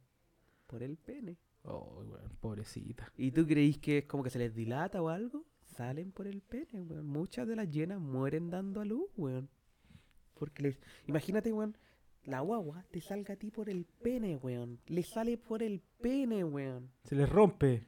[0.68, 1.40] Por el pene.
[1.64, 3.12] Oh, weón, pobrecita.
[3.18, 5.48] ¿Y tú creís que es como que se les dilata o algo?
[5.64, 7.08] Salen por el pene, weón.
[7.08, 9.50] Muchas de las llenas mueren dando a luz, weón.
[10.36, 10.80] Porque les...
[11.08, 11.76] Imagínate, weón,
[12.28, 14.80] la guagua te salga a ti por el pene, weón.
[14.88, 16.92] Le sale por el pene, weón.
[17.06, 17.88] Se les rompe.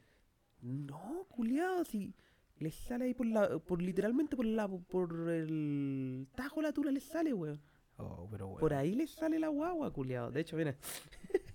[0.61, 2.15] No, culiado, si
[2.57, 3.59] les sale ahí por la...
[3.59, 4.67] Por literalmente por la...
[4.69, 7.59] Por el tajo la tula les sale, weón.
[7.97, 8.59] Oh, pero weón.
[8.61, 10.31] Por ahí les sale la guagua, culiado.
[10.31, 10.73] De hecho, mira.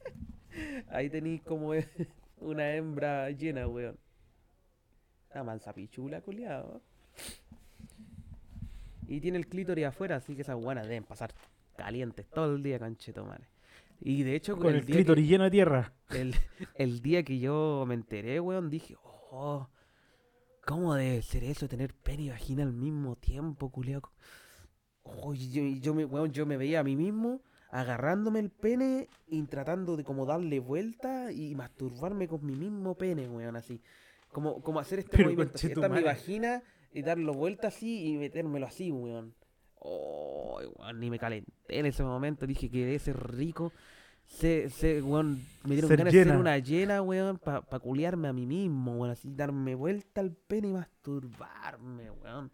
[0.88, 1.70] ahí tenéis como
[2.36, 3.98] una hembra llena, weón.
[5.32, 6.82] Una mansa pichula, culiado.
[9.08, 11.32] Y tiene el clítoris afuera, así que esas guanas deben pasar
[11.76, 13.48] calientes todo el día, conchetomare.
[14.00, 15.92] Y de hecho, Con el día clítoris lleno de tierra.
[16.10, 16.34] el,
[16.74, 19.68] el día que yo me enteré, weón, dije, oh,
[20.66, 24.10] ¿cómo debe ser eso, tener pene y vagina al mismo tiempo, culiado?
[25.02, 29.42] Oh, yo, yo me, weón, yo me veía a mí mismo agarrándome el pene y
[29.44, 33.80] tratando de como darle vuelta y masturbarme con mi mismo pene, weón, así.
[34.32, 35.54] Como, como hacer este Pero, movimiento.
[35.56, 36.62] así, Esta es mi vagina
[36.92, 39.34] y darlo vuelta así y metérmelo así, weón.
[39.86, 42.46] Oh, weón, ni me calenté en ese momento.
[42.46, 43.70] Dije que debe ser rico.
[44.26, 48.28] Se, se, weón, me dieron Ser ganas de ser una llena, weón, para pa culiarme
[48.28, 49.10] a mí mismo, weón.
[49.10, 52.50] Así, darme vuelta al pene y masturbarme, weón.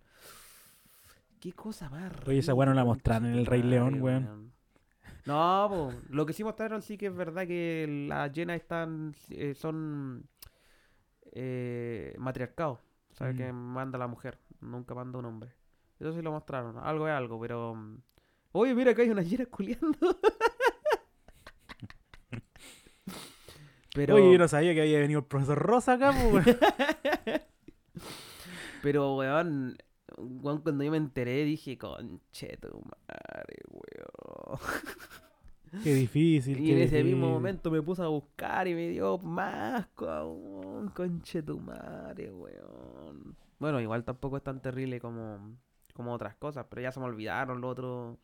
[1.38, 4.52] Qué cosa más Oye, esa weá no la mostraron en El Rey León, weón.
[5.26, 9.54] No, po, lo que sí mostraron sí que es verdad que las llenas están, eh,
[9.54, 10.26] son
[11.32, 12.80] eh, matriarcados.
[13.12, 13.56] O sea, que Mm.
[13.56, 15.52] manda la mujer, nunca manda un hombre.
[16.00, 17.74] Eso sí lo mostraron, algo es algo, pero...
[17.74, 17.98] mm,
[18.52, 20.18] Oye, mira que hay unas llenas culiando.
[23.94, 26.44] pero, Oye, yo no sabía que había venido el profesor Rosa acá, weón.
[28.82, 29.76] pero, weón,
[30.16, 34.58] weón, cuando yo me enteré dije, conche tu madre, weón.
[35.84, 36.58] Qué difícil.
[36.60, 40.88] Y qué en ese mismo momento me puse a buscar y me dio más aún,
[40.88, 43.36] conche tu madre, weón.
[43.60, 45.56] Bueno, igual tampoco es tan terrible como,
[46.00, 48.16] como otras cosas, pero ya se me olvidaron los otros,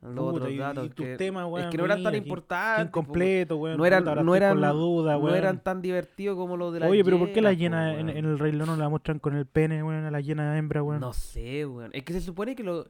[0.00, 0.86] los Puta, otros y- datos.
[0.86, 2.86] y tus que, temas, es weón, que no eran tan importantes.
[2.86, 3.76] Incompleto, weón.
[3.76, 5.36] No eran- no con la eran- duda, no weón.
[5.36, 8.10] eran tan divertidos como los de la Oye, pero ¿por qué la llena, llena po,
[8.10, 10.52] en, en el Rey León no la muestran con el pene, weón, a la llena
[10.52, 11.00] de hembra, weón?
[11.00, 11.90] No sé, weón.
[11.92, 12.86] Es que se supone que lo...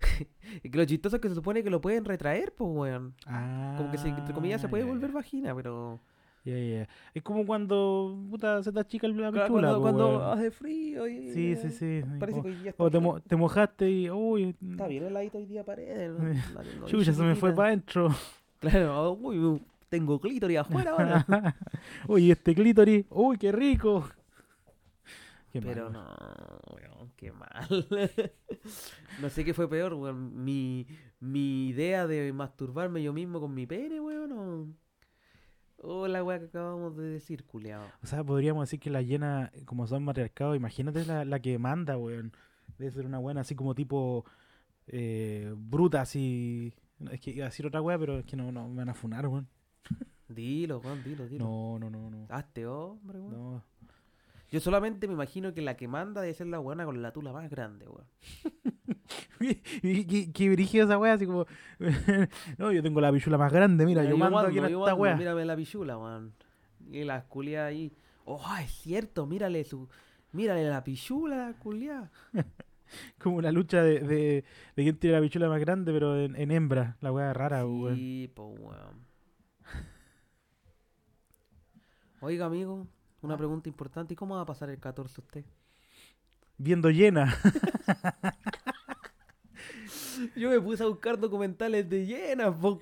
[0.62, 3.14] es que lo chistoso es que se supone que lo pueden retraer, pues, weón.
[3.76, 6.00] Como que se, entre comillas se puede Ah, volver vagina, pero...
[6.46, 6.88] Ya, ya.
[7.12, 11.08] Es como cuando, puta, se te achica la Claro, pichula, cuando, po, cuando hace frío
[11.08, 11.32] y...
[11.32, 12.04] Sí, sí, sí.
[12.20, 15.04] Parece O, que hoy día está, o te, mo- te mojaste y, uy, está bien
[15.06, 16.12] heladito hoy día pared.
[16.54, 18.14] La chucha, se me fue para adentro.
[18.60, 21.26] Claro, uy, uy, tengo clítoris afuera ahora.
[22.08, 24.08] Uy, este clítoris, uy, qué rico.
[25.52, 27.86] Qué Pero mal, no, weón, qué mal.
[29.20, 30.42] no sé qué fue peor, weón.
[30.44, 30.86] Mi,
[31.20, 34.66] mi idea de masturbarme yo mismo con mi pene, weón, o...
[35.78, 37.86] O la weá que acabamos de decir, culeado.
[38.02, 41.96] O sea, podríamos decir que las llenas, como son matriarcados, imagínate la, la que manda,
[41.96, 42.32] weón.
[42.78, 44.24] Debe ser una buena así como tipo
[44.86, 46.74] eh, bruta, así.
[47.10, 48.94] Es que iba a decir otra weá, pero es que no, no me van a
[48.94, 49.48] funar, weón.
[50.28, 51.44] Dilo, weón, dilo, dilo.
[51.44, 52.26] No, no, no, no.
[52.30, 53.32] Hazte hombre, weón.
[53.32, 53.64] No.
[54.50, 57.32] Yo solamente me imagino que la que manda debe ser la buena con la tula
[57.32, 58.06] más grande, weón.
[60.32, 61.46] Qué, brígida esa weá, así como.
[62.58, 65.02] no, yo tengo la pichula más grande, mira, yo, mando aquí en yo esta mando,
[65.02, 65.16] weá.
[65.16, 66.32] Mírame la pichula, weón.
[66.90, 67.92] Y la culia ahí.
[68.24, 69.88] Oh, es cierto, mírale su.
[70.32, 72.10] Mírale la pichula, la culia.
[73.18, 74.44] Como una lucha de, de,
[74.76, 76.96] de quién tiene la pichula más grande, pero en, en hembra.
[77.00, 77.96] La weá rara, weón.
[77.96, 79.06] Sí, po, weón.
[82.20, 82.86] Oiga, amigo.
[83.26, 84.14] Una pregunta importante.
[84.14, 85.44] ¿Y cómo va a pasar el 14 usted?
[86.58, 87.36] Viendo llena.
[90.34, 92.80] Yo me puse a buscar documentales de llenas, po.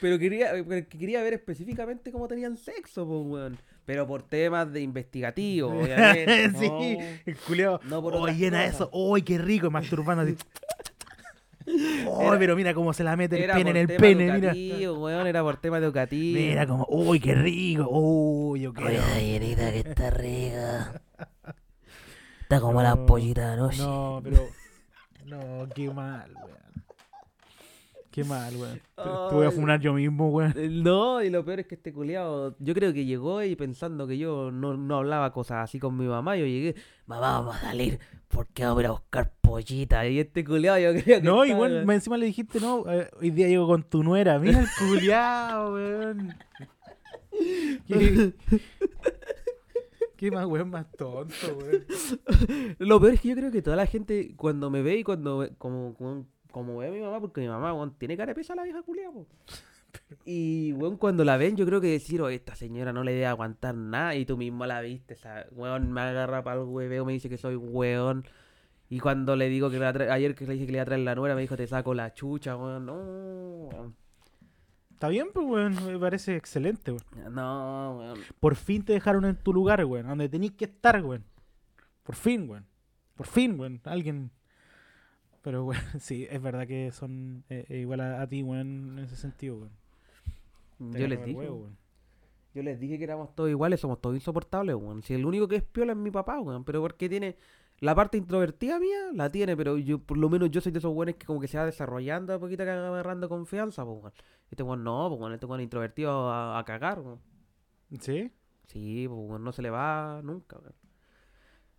[0.00, 0.52] Pero quería,
[0.86, 3.58] quería ver específicamente cómo tenían sexo, po, weón.
[3.86, 6.50] Pero por temas de investigativo, obviamente.
[6.58, 7.04] sí, no.
[7.24, 7.80] el culiao.
[7.84, 8.74] No por Oh, llena cosas.
[8.74, 8.90] eso.
[8.92, 9.70] ¡Uy, qué rico!
[9.70, 10.36] Masturbando así.
[12.10, 14.36] Oh, pero mira cómo se la mete el pene en el tema pene, mira.
[14.52, 16.38] educativo, weón, era por tema educativo.
[16.38, 17.86] Mira como, uy, qué rico.
[17.90, 18.90] Uy, yo quiero.
[18.92, 21.02] gallinita que está rica.
[22.40, 23.78] Está como No, las pollitas de anoche.
[23.82, 24.48] No, pero.
[25.26, 26.58] No, qué mal, weón.
[28.10, 28.74] Qué mal, weón.
[28.96, 29.54] Te, te voy a Ay.
[29.54, 30.54] funar yo mismo, weón.
[30.56, 34.06] Eh, No, y lo peor es que este culiado, yo creo que llegó y pensando
[34.06, 36.74] que yo no, no hablaba cosas así con mi mamá, yo llegué,
[37.06, 40.06] mamá, vamos a salir porque vamos a ir a buscar pollita.
[40.06, 43.48] Y este culiado yo creo que No, igual encima le dijiste, no, eh, hoy día
[43.48, 44.38] llego con tu nuera.
[44.38, 46.34] Mira el culiao, weón.
[47.86, 48.32] ¿Qué,
[50.16, 51.86] qué más, weón, más tonto, weón.
[52.78, 55.38] Lo peor es que yo creo que toda la gente cuando me ve y cuando
[55.38, 58.34] ve- como, como, como ve a mi mamá, porque mi mamá, weón, tiene cara de
[58.34, 59.26] pesa la vieja culiada, po.
[60.24, 63.26] Y, weón, cuando la ven, yo creo que decir, oh, esta señora no le debe
[63.26, 64.14] aguantar nada.
[64.14, 67.38] Y tú mismo la viste, esa, weón, me agarra para el hueveo, me dice que
[67.38, 68.24] soy weón.
[68.90, 70.78] Y cuando le digo que le voy a traer- ayer que le dije que le
[70.78, 72.86] iba a traer la nuera, me dijo, te saco la chucha, weón.
[72.86, 73.92] No.
[74.94, 77.34] Está bien, pues, weón, me parece excelente, weón.
[77.34, 78.18] No, weón.
[78.40, 81.24] Por fin te dejaron en tu lugar, weón, donde tenías que estar, weón.
[82.02, 82.66] Por fin, weón.
[83.14, 83.80] Por fin, weón.
[83.84, 84.30] Alguien.
[85.42, 89.04] Pero, weón, sí, es verdad que son eh, eh, igual a, a ti, weón, en
[89.04, 89.77] ese sentido, weón.
[90.78, 91.38] Yo les dije.
[91.38, 91.70] huevo.
[92.54, 95.02] Yo les dije que éramos todos iguales, somos todos insoportables, weón.
[95.02, 96.64] Si el único que es piola es mi papá, weón.
[96.64, 97.36] Pero porque tiene
[97.80, 100.92] la parte introvertida mía, la tiene, pero yo, por lo menos yo soy de esos
[100.92, 104.12] weones que como que se va desarrollando a poquito que va agarrando confianza, pues, weón.
[104.50, 105.32] Este weón no, pues, weón.
[105.34, 107.20] Este weón introvertido a, a cagar, weón.
[108.00, 108.32] ¿Sí?
[108.66, 110.74] Sí, pues, weón, no se le va nunca, weón.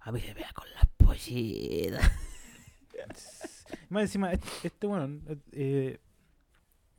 [0.02, 2.12] A mí se me da con las pollitas.
[3.90, 6.00] Más encima, este, este weón, eh,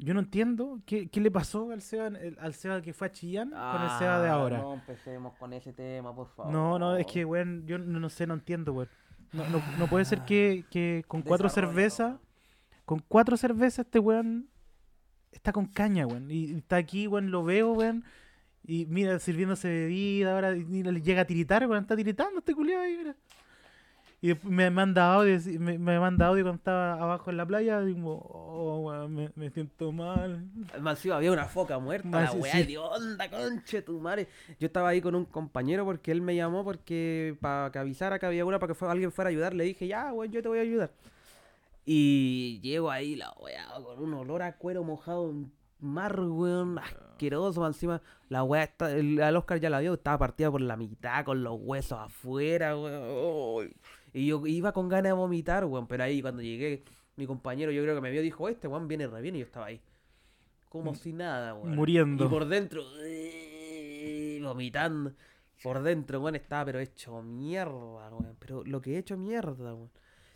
[0.02, 3.12] yo no entiendo qué, qué le pasó al Seba, el- al Seba que fue a
[3.12, 4.58] Chillán con el Seba de Ah, ahora.
[4.58, 6.52] No empecemos con ese tema, por favor.
[6.52, 8.88] No, no, es que, weón, yo no, no sé, no entiendo, weón.
[9.32, 12.16] No, no, no puede ser que, que con cuatro cervezas,
[12.84, 14.48] con cuatro cervezas este weón
[15.32, 16.30] está con caña, weón.
[16.30, 18.04] Y, y está aquí, weón, lo veo, weón.
[18.64, 22.54] Y mira, sirviéndose bebida, ahora y mira, le llega a tiritar, weón, está tiritando este
[22.54, 23.14] culiado ahí, mira.
[24.22, 28.16] Y me manda audio, me, me manda audio cuando estaba abajo en la playa, digo,
[28.30, 30.44] oh, weón, me, me siento mal.
[30.78, 32.64] Más encima había una foca muerta, Más la weá, sí.
[32.64, 34.28] de onda, conche tu madre.
[34.58, 38.26] Yo estaba ahí con un compañero porque él me llamó porque para que avisara que
[38.26, 39.54] había una para que fue- alguien fuera a ayudar.
[39.54, 40.90] Le dije, ya, weón, yo te voy a ayudar.
[41.86, 45.50] Y llego ahí, la weá, con un olor a cuero mojado en
[45.80, 47.66] mar, weón, asqueroso.
[47.66, 51.24] Encima, la weá, está, el, al Oscar ya la vio, estaba partida por la mitad,
[51.24, 53.72] con los huesos afuera, weón.
[54.12, 56.84] Y yo iba con ganas de vomitar, weón, pero ahí cuando llegué,
[57.16, 59.44] mi compañero, yo creo que me vio, dijo, este weón viene re bien, y yo
[59.44, 59.80] estaba ahí.
[60.68, 61.76] Como si nada, weón.
[61.76, 62.24] Muriendo.
[62.24, 65.12] Y por dentro, eh, vomitando.
[65.62, 67.74] Por dentro, weón, estaba pero hecho mierda,
[68.10, 68.36] weón.
[68.38, 69.90] Pero lo que he hecho mierda, weón.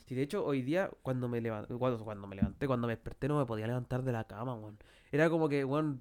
[0.06, 3.26] Si de hecho hoy día, cuando me levanté, cuando, cuando me levanté, cuando me desperté,
[3.26, 4.78] no me podía levantar de la cama, weón.
[5.10, 6.00] Era como que, weón,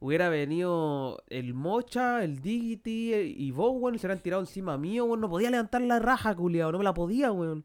[0.00, 4.76] hubiera venido el Mocha, el Diggity eh, y vos, weón, y se hubieran tirado encima
[4.76, 5.20] mío, weón.
[5.20, 7.64] No podía levantar la raja, culiao, no me la podía, weón.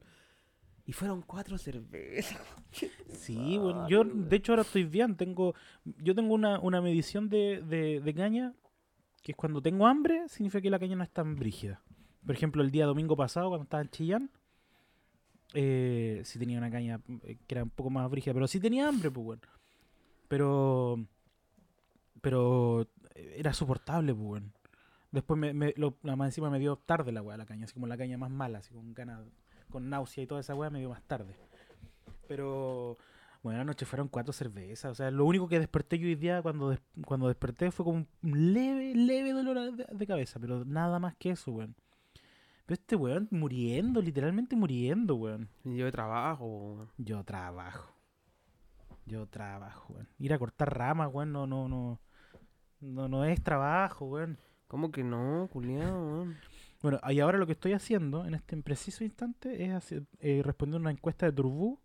[0.85, 2.39] Y fueron cuatro cervezas.
[3.07, 5.55] Sí, bueno, yo de hecho ahora estoy bien, tengo,
[5.85, 8.53] yo tengo una, una medición de, de, de caña,
[9.23, 11.81] que es cuando tengo hambre, significa que la caña no es tan brígida.
[12.25, 14.31] Por ejemplo, el día domingo pasado, cuando estaba en Chillán,
[15.53, 18.87] eh, sí tenía una caña eh, que era un poco más brígida, pero sí tenía
[18.87, 19.41] hambre, pues bueno.
[20.27, 21.05] Pero,
[23.45, 24.51] era soportable, pues bueno.
[25.11, 27.73] Después me, me- lo, la más encima me dio tarde la weá, la caña, así
[27.73, 29.21] como la caña más mala, así con ganas,
[29.71, 31.35] con náusea y toda esa weá me dio más tarde.
[32.27, 32.97] Pero
[33.43, 34.91] bueno, anoche fueron cuatro cervezas.
[34.91, 38.05] O sea, lo único que desperté yo hoy día cuando, des- cuando desperté fue como
[38.23, 40.39] un leve, leve dolor de, de cabeza.
[40.39, 41.75] Pero nada más que eso, weón.
[42.65, 45.47] Pero este weón muriendo, literalmente muriendo, weón.
[45.63, 46.89] Yo trabajo, weón.
[46.97, 47.93] Yo trabajo.
[49.05, 50.07] Yo trabajo, weón.
[50.17, 51.99] Ir a cortar ramas, weón, no, no, no.
[52.79, 54.37] No, no es trabajo, weón.
[54.67, 56.37] ¿Cómo que no, culiao, weón?
[56.81, 60.79] Bueno, y ahora lo que estoy haciendo en este preciso instante es hacer, eh, responder
[60.79, 61.79] una encuesta de Turbú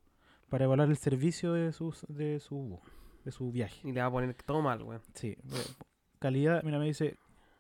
[0.49, 2.79] para evaluar el servicio de, sus, de, su,
[3.25, 3.89] de su viaje.
[3.89, 5.01] Y le va a poner todo mal, weón.
[5.15, 5.37] Sí.
[6.19, 7.17] Calidad, mira, me dice,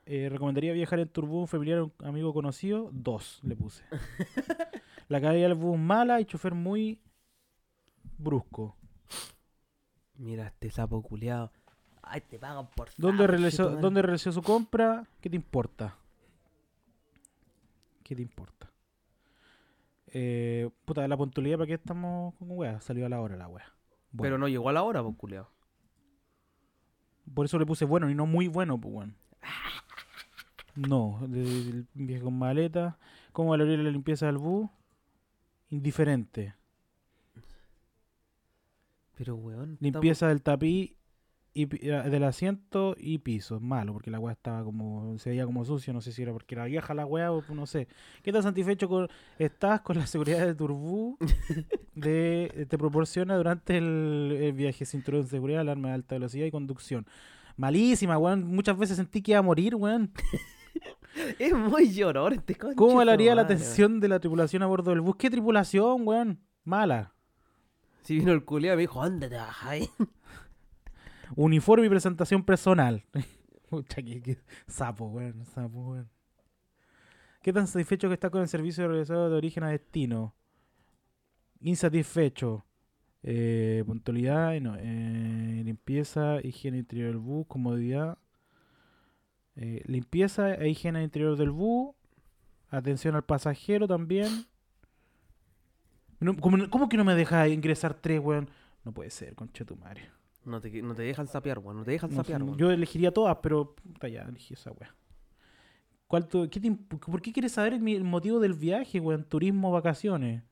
[0.06, 3.84] eh, recomendaría viajar en Turbú, un familiar, un amigo conocido, dos le puse.
[5.08, 7.00] La calidad del bus mala y chofer muy
[8.18, 8.76] brusco.
[10.14, 11.50] Mira este sapo culiao.
[12.12, 13.70] Ay, te pagan por ¿Dónde realizó.
[13.70, 15.06] ¿Dónde realizó su compra?
[15.20, 15.96] ¿Qué te importa?
[18.02, 18.68] ¿Qué te importa?
[20.08, 22.80] Eh, puta, la puntualidad, ¿para qué estamos con weá?
[22.80, 23.64] Salió a la hora la weá.
[24.10, 25.48] Bueno, Pero no llegó a la hora, pues, culiao.
[27.32, 29.14] Por eso le puse bueno y no muy bueno, pues bueno.
[30.74, 32.98] No, del viaje con maleta.
[33.32, 34.68] ¿Cómo valoraría la limpieza del bus?
[35.68, 36.54] Indiferente.
[39.16, 39.74] Pero, weón.
[39.74, 40.96] estamos- Limpieza del tapiz
[41.52, 43.60] y eh, del asiento y piso.
[43.60, 45.18] Malo, porque la weá estaba como.
[45.18, 45.92] Se veía como sucio.
[45.92, 47.88] No sé si era porque era vieja la weá o no sé.
[48.22, 51.18] ¿Qué tan satisfecho con, estás con la seguridad de Turbú?
[51.94, 56.50] de, te proporciona durante el, el viaje cinturón de seguridad, alarma de alta velocidad y
[56.50, 57.06] conducción.
[57.56, 58.44] Malísima, weón.
[58.44, 60.12] Muchas veces sentí que iba a morir, weón.
[61.38, 65.00] Es muy llorón este ¿Cómo su valoraría la atención de la tripulación a bordo del
[65.00, 65.16] bus?
[65.16, 66.40] ¿Qué tripulación, weón?
[66.64, 67.12] Mala.
[68.02, 69.90] Si vino el culiao y me dijo, ¿dónde trabajáis?
[71.36, 73.04] Uniforme y presentación personal.
[73.70, 75.44] Pucha, qué, sapo, weón.
[75.46, 76.10] Sapo, weón.
[77.42, 80.34] ¿Qué tan satisfecho que está con el servicio de regresado de origen a destino?
[81.60, 82.64] Insatisfecho.
[83.22, 88.18] Eh, puntualidad, no, eh, limpieza, higiene interior del bus, comodidad.
[89.56, 91.94] Eh, limpieza e higiene interior del bus.
[92.68, 94.46] Atención al pasajero también.
[96.18, 98.50] No, ¿cómo, cómo que no me deja ingresar tres, weón?
[98.84, 100.10] No puede ser, concha tu madre.
[100.44, 101.76] No te, no te dejan sapear, weón.
[101.78, 102.56] No te dejan sapear, weón.
[102.56, 104.94] yo elegiría todas, pero puta, ya elegí esa weá.
[106.06, 109.24] ¿Cuál tu- qué te ¿Por qué quieres saber el, motivo del viaje, weón?
[109.24, 110.42] Turismo, vacaciones.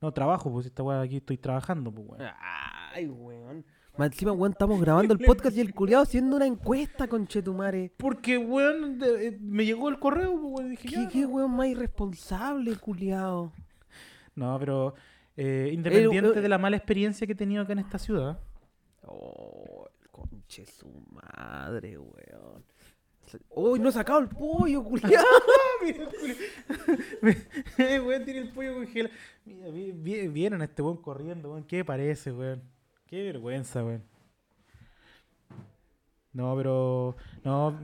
[0.00, 2.30] No, trabajo, pues esta weá aquí estoy trabajando, pues weón.
[2.92, 3.64] Ay, weón.
[3.98, 7.92] Más encima, weón, estamos grabando el podcast y el culiao haciendo una encuesta, conchetumare.
[7.96, 10.70] Porque, weón, de- eh, me llegó el correo, pues weón.
[10.70, 11.28] Dije, ¿Qué, ya, qué no.
[11.28, 13.52] weón más irresponsable, culiao?
[14.34, 14.94] No, pero
[15.36, 18.38] eh, independiente eh, de la mala experiencia que he tenido acá en esta ciudad.
[19.06, 22.64] Oh, el conche su madre, weón.
[23.50, 25.24] Uy, no he sacado el pollo, culiao.
[27.78, 29.14] Eh, weón, tiene el pollo congelado.
[29.44, 31.64] Mira, vi- vi- vieron a este weón corriendo, weón.
[31.64, 32.62] ¿Qué parece, weón?
[33.06, 34.02] Qué vergüenza, weón.
[36.32, 37.16] No, pero.
[37.44, 37.78] No.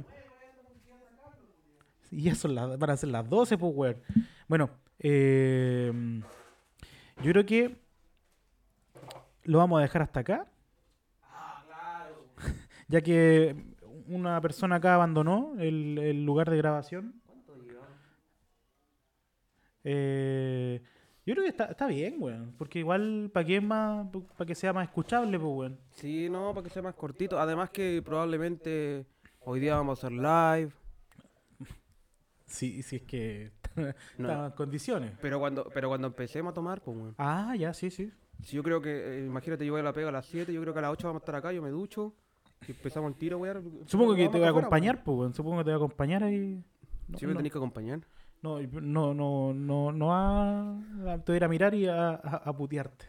[2.11, 2.79] Y ya son las.
[2.79, 3.97] Van a ser las 12, pues, weón.
[4.49, 5.93] Bueno, eh,
[7.23, 7.81] yo creo que.
[9.45, 10.47] Lo vamos a dejar hasta acá.
[12.93, 13.57] Ya que
[14.07, 17.21] una persona acá abandonó el, el lugar de grabación.
[19.85, 20.81] Eh,
[21.25, 22.55] yo creo que está, está bien, weón.
[22.59, 25.79] Porque igual, para que, es más, para que sea más escuchable, pues, weón.
[25.93, 27.41] Sí, no, para que sea más cortito.
[27.41, 29.07] Además que probablemente
[29.41, 30.73] hoy día vamos a hacer live.
[32.45, 33.51] Sí, sí, es que
[34.19, 34.29] No.
[34.29, 35.13] están en condiciones.
[35.23, 37.15] Pero cuando, pero cuando empecemos a tomar, pues, weón.
[37.17, 38.13] Ah, ya, sí, sí.
[38.43, 40.61] Si yo creo que, eh, imagínate, yo voy a la pega a las 7, yo
[40.61, 42.15] creo que a las 8 vamos a estar acá, yo me ducho.
[42.69, 43.83] Y empezamos el tiro, weón.
[43.87, 45.35] Supongo que te voy a acompañar, pues, weón.
[45.35, 46.63] Supongo que te voy a acompañar ahí.
[47.09, 48.01] No, Si me no, tenéis que acompañar.
[48.43, 50.71] no, no, no, no, no a,
[51.13, 53.07] a- te voy a ir a mirar y a, a, a putearte.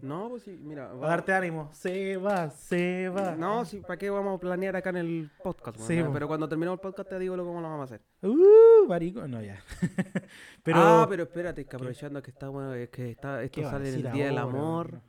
[0.00, 0.90] No, pues sí, mira.
[0.90, 1.68] A darte ánimo.
[1.72, 3.36] Se va, se va.
[3.36, 5.78] No, sí, ¿para qué vamos a planear acá en el podcast?
[5.80, 8.00] Sí, pero cuando terminemos el podcast te digo lo cómo lo vamos a hacer.
[8.22, 9.28] Uh, marico.
[9.28, 9.60] No, ya.
[10.62, 13.68] pero, ah, pero espérate, que aprovechando que está, bueno, es que está, esto ¿qué va
[13.68, 14.92] a sale el Día del Amor.
[14.92, 15.02] weón?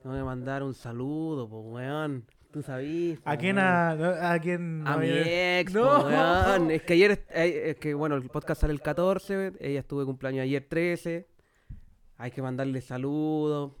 [0.00, 2.26] Te voy a mandar un saludo, pues, weón.
[2.56, 3.20] Tú sabís.
[3.26, 3.58] ¿A quién?
[3.58, 4.82] A, ¿A quién?
[4.86, 6.06] A no, mi ex, No.
[6.06, 6.70] weón.
[6.70, 10.06] Es que ayer, eh, es que bueno, el podcast sale el 14, ella estuvo de
[10.06, 11.28] cumpleaños ayer 13.
[12.16, 13.72] Hay que mandarle saludos,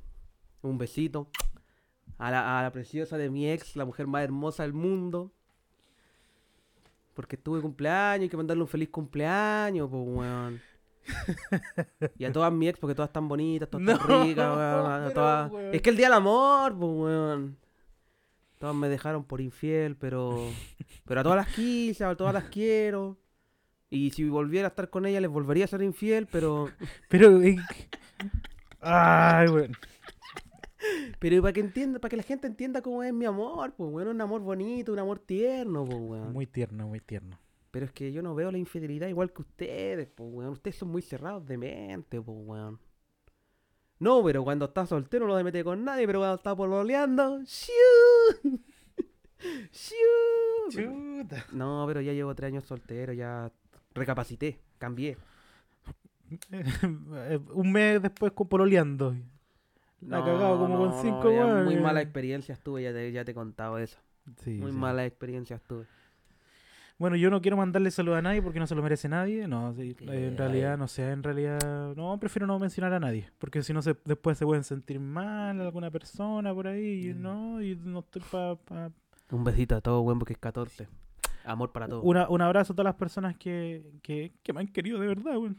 [0.60, 1.30] un besito
[2.18, 5.32] a la, a la preciosa de mi ex, la mujer más hermosa del mundo.
[7.14, 10.60] Porque estuve de cumpleaños, hay que mandarle un feliz cumpleaños, pues, weón.
[12.18, 15.02] Y a todas mi ex, porque todas están bonitas, todas No, tan ricas, weón.
[15.02, 15.74] a todas- weón.
[15.74, 17.56] Es que el día del amor, pues, weón.
[18.66, 20.50] Todas me dejaron por infiel, pero.
[21.04, 23.16] Pero a todas las quise, a todas las quiero.
[23.90, 26.68] Y si volviera a estar con ella, les volvería a ser infiel, pero.
[27.08, 27.40] Pero.
[27.42, 27.58] eh,
[28.80, 29.76] Ay, weón.
[31.20, 34.08] Pero para que entienda, para que la gente entienda cómo es mi amor, pues, weón.
[34.08, 36.32] Un amor bonito, un amor tierno, pues, weón.
[36.32, 37.38] Muy tierno, muy tierno.
[37.70, 40.50] Pero es que yo no veo la infidelidad igual que ustedes, pues, weón.
[40.50, 42.80] Ustedes son muy cerrados de mente, pues, weón.
[43.98, 47.72] No, pero cuando está soltero no se mete con nadie, pero cuando está pololeando, ¡shiu!
[49.72, 49.96] ¡shiu!
[50.70, 51.46] Chuta.
[51.52, 53.50] No, pero ya llevo tres años soltero, ya
[53.94, 55.16] recapacité, cambié.
[57.54, 59.16] Un mes después con pololeando.
[60.02, 61.64] La ha cagado como con no, cinco weones.
[61.64, 63.98] Muy mala experiencia estuve, ya te, ya te he contado eso.
[64.42, 64.76] Sí, muy sí.
[64.76, 65.86] mala experiencia estuve.
[66.98, 69.46] Bueno, yo no quiero mandarle saludos a nadie porque no se lo merece nadie.
[69.46, 71.94] No, sí, eh, en realidad, no sé, en realidad.
[71.94, 73.30] No, prefiero no mencionar a nadie.
[73.38, 77.08] Porque si no, se, después se pueden sentir mal alguna persona por ahí.
[77.10, 77.22] Y Mm.
[77.22, 78.56] no, y no estoy para.
[78.56, 78.90] Pa,
[79.30, 80.88] Un besito a todo, buen porque es 14.
[81.44, 82.02] Amor para todos.
[82.04, 85.36] Una, un abrazo a todas las personas que, que, que me han querido de verdad,
[85.36, 85.58] weón.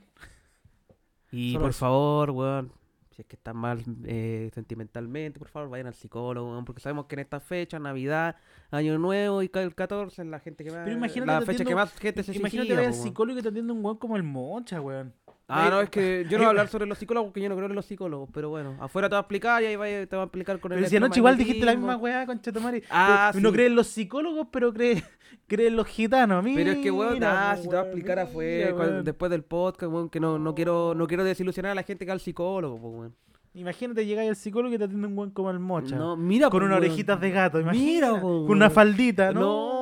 [1.32, 1.80] Y Solo por eso.
[1.80, 2.72] favor, weón,
[3.18, 7.08] si es que están mal eh, sentimentalmente, por favor vayan al psicólogo, weón, porque sabemos
[7.08, 8.36] que en esta fecha, Navidad,
[8.70, 10.82] Año Nuevo y el 14 es la gente que más...
[10.84, 13.50] Pero imagínate la fecha que atiendo- más gente se Imagínate suicida, al psicólogo y te
[13.50, 15.14] atiende un weón como el mocha, weón.
[15.50, 17.56] Ah, no, es que yo no voy a hablar sobre los psicólogos, porque yo no
[17.56, 20.16] creo en los psicólogos, pero bueno, afuera te va a explicar y ahí va- te
[20.16, 22.84] va a explicar con el Pero si anoche igual dijiste la misma weá, conchetumare.
[22.90, 23.56] Ah, Pero No sí.
[23.56, 25.02] creen los psicólogos, pero cree,
[25.48, 26.44] creen los gitanos.
[26.44, 29.04] Pero es que, weón, Mira, ah, si te va a weón, explicar mira, afuera, weón.
[29.06, 32.12] después del podcast, weón, que no, no quiero no quiero desilusionar a la gente que
[32.12, 33.16] al psicólogo, pues, weón.
[33.54, 35.96] Imagínate llegáis al psicólogo y te atiende un buen como el mocha.
[35.96, 36.84] No, mira, con unas weón.
[36.92, 38.20] orejitas de gato, Mira, imagínate.
[38.20, 38.72] po, con una weón.
[38.76, 39.40] faldita, ¿no?
[39.40, 39.77] No,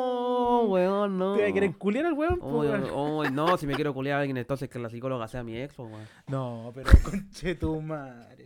[0.65, 1.35] weón, no.
[1.35, 2.39] ¿Te va a querer culiar al weón?
[2.41, 2.89] Oy, weón?
[2.93, 5.77] oy, no, si me quiero culiar a alguien, entonces que la psicóloga sea mi ex,
[5.79, 6.07] weón.
[6.27, 8.43] No, pero conche tu madre.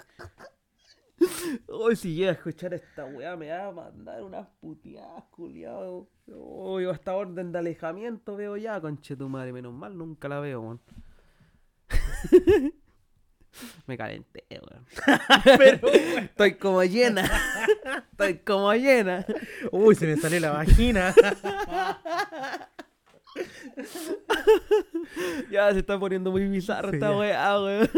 [1.67, 6.07] Hoy si llega a escuchar esta weá me va a mandar unas puteadas, culiado.
[6.33, 9.51] Hoy hasta orden de alejamiento veo ya, conche tu madre.
[9.51, 10.81] Menos mal, nunca la veo, weón.
[13.87, 14.85] me calenté, weón.
[15.57, 17.29] Pero, Estoy como llena.
[18.11, 19.25] Estoy como llena.
[19.71, 21.13] uy, se me sale la vagina.
[25.51, 27.89] Ya se está poniendo muy bizarro Sí, esta weá, weón.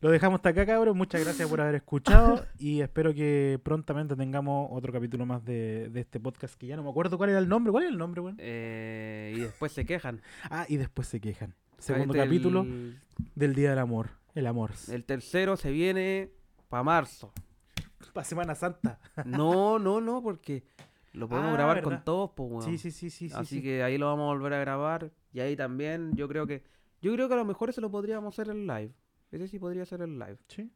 [0.00, 0.96] Lo dejamos hasta acá, cabrón.
[0.96, 6.00] Muchas gracias por haber escuchado y espero que prontamente tengamos otro capítulo más de, de
[6.00, 7.70] este podcast que ya no me acuerdo cuál era el nombre.
[7.70, 8.36] ¿Cuál era el nombre, weón?
[8.38, 10.22] Eh, y después se quejan.
[10.50, 11.54] Ah, y después se quejan.
[11.78, 12.98] Segundo capítulo El,
[13.34, 14.10] del Día del Amor.
[14.38, 14.70] El amor.
[14.88, 16.30] el tercero se viene
[16.68, 17.32] para marzo.
[18.12, 19.00] Para Semana Santa.
[19.24, 20.64] No, no, no, porque
[21.12, 21.90] lo podemos Ah, grabar ¿verdad?
[21.90, 22.62] con todos, pues, weón.
[22.62, 23.28] Sí, sí, sí, sí.
[23.28, 23.62] sí, Así sí.
[23.62, 25.10] que ahí lo vamos a volver a grabar.
[25.32, 26.62] Y ahí también, yo creo que.
[27.00, 28.92] Yo creo que a lo mejor ese lo podríamos hacer en live.
[29.30, 30.38] Ese sí podría ser el live.
[30.48, 30.70] Sí.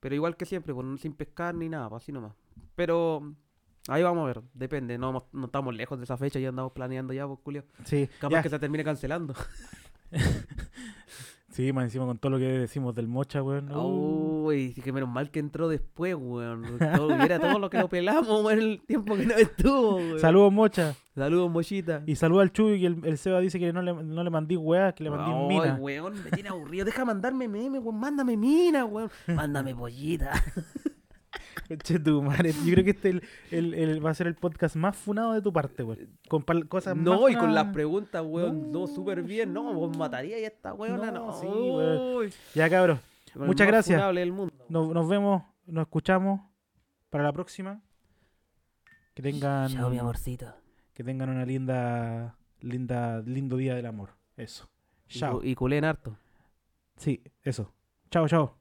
[0.00, 2.34] Pero igual que siempre, pues, sin pescar ni nada, pues, así nomás.
[2.74, 3.34] Pero
[3.88, 4.96] ahí vamos a ver, depende.
[4.98, 7.64] No, no estamos lejos de esa fecha, ya andamos planeando ya, pues, Julio.
[7.84, 8.42] Sí, Capaz ya.
[8.42, 9.34] que se termine cancelando.
[11.58, 13.68] Sí, más encima con todo lo que decimos del mocha, weón.
[13.74, 16.78] Uy, que menos mal que entró después, weón.
[16.78, 20.20] Todo, era todo lo que lo pelamos, weón, el tiempo que no estuvo, weón.
[20.20, 20.94] Saludos, mocha.
[21.16, 22.04] Saludos, mochita.
[22.06, 24.56] Y saluda al Chuy, que el, el Seba dice que no le, no le mandí
[24.56, 25.74] weá, que le mandí Ay, mina.
[25.80, 26.84] weón, me tiene aburrido.
[26.84, 27.98] Deja mandarme meme, weón.
[27.98, 29.10] Mándame mina, weón.
[29.26, 30.40] Mándame pollita.
[31.76, 32.52] Che, tu madre.
[32.64, 35.42] Yo creo que este el, el- el- va a ser el podcast más funado de
[35.42, 36.18] tu parte, weón.
[36.28, 38.72] Con pal- cosas más No, y con las preguntas, weón.
[38.72, 39.52] No, No, súper bien.
[39.52, 41.10] No, vos matarías a esta weona.
[41.10, 42.30] No, No, sí, weón.
[42.54, 42.98] Ya, el
[43.34, 44.14] Muchas más gracias.
[44.14, 44.54] del mundo.
[44.68, 46.40] Nos, nos vemos, nos escuchamos
[47.10, 47.82] para la próxima.
[49.14, 50.54] Que tengan, Chao, mi amorcito.
[50.94, 54.10] que tengan una linda, linda, lindo día del amor.
[54.36, 54.68] Eso.
[55.08, 55.40] Y Chao.
[55.42, 56.16] Y culé en harto.
[56.96, 57.72] Sí, eso.
[58.10, 58.57] Chao, chao.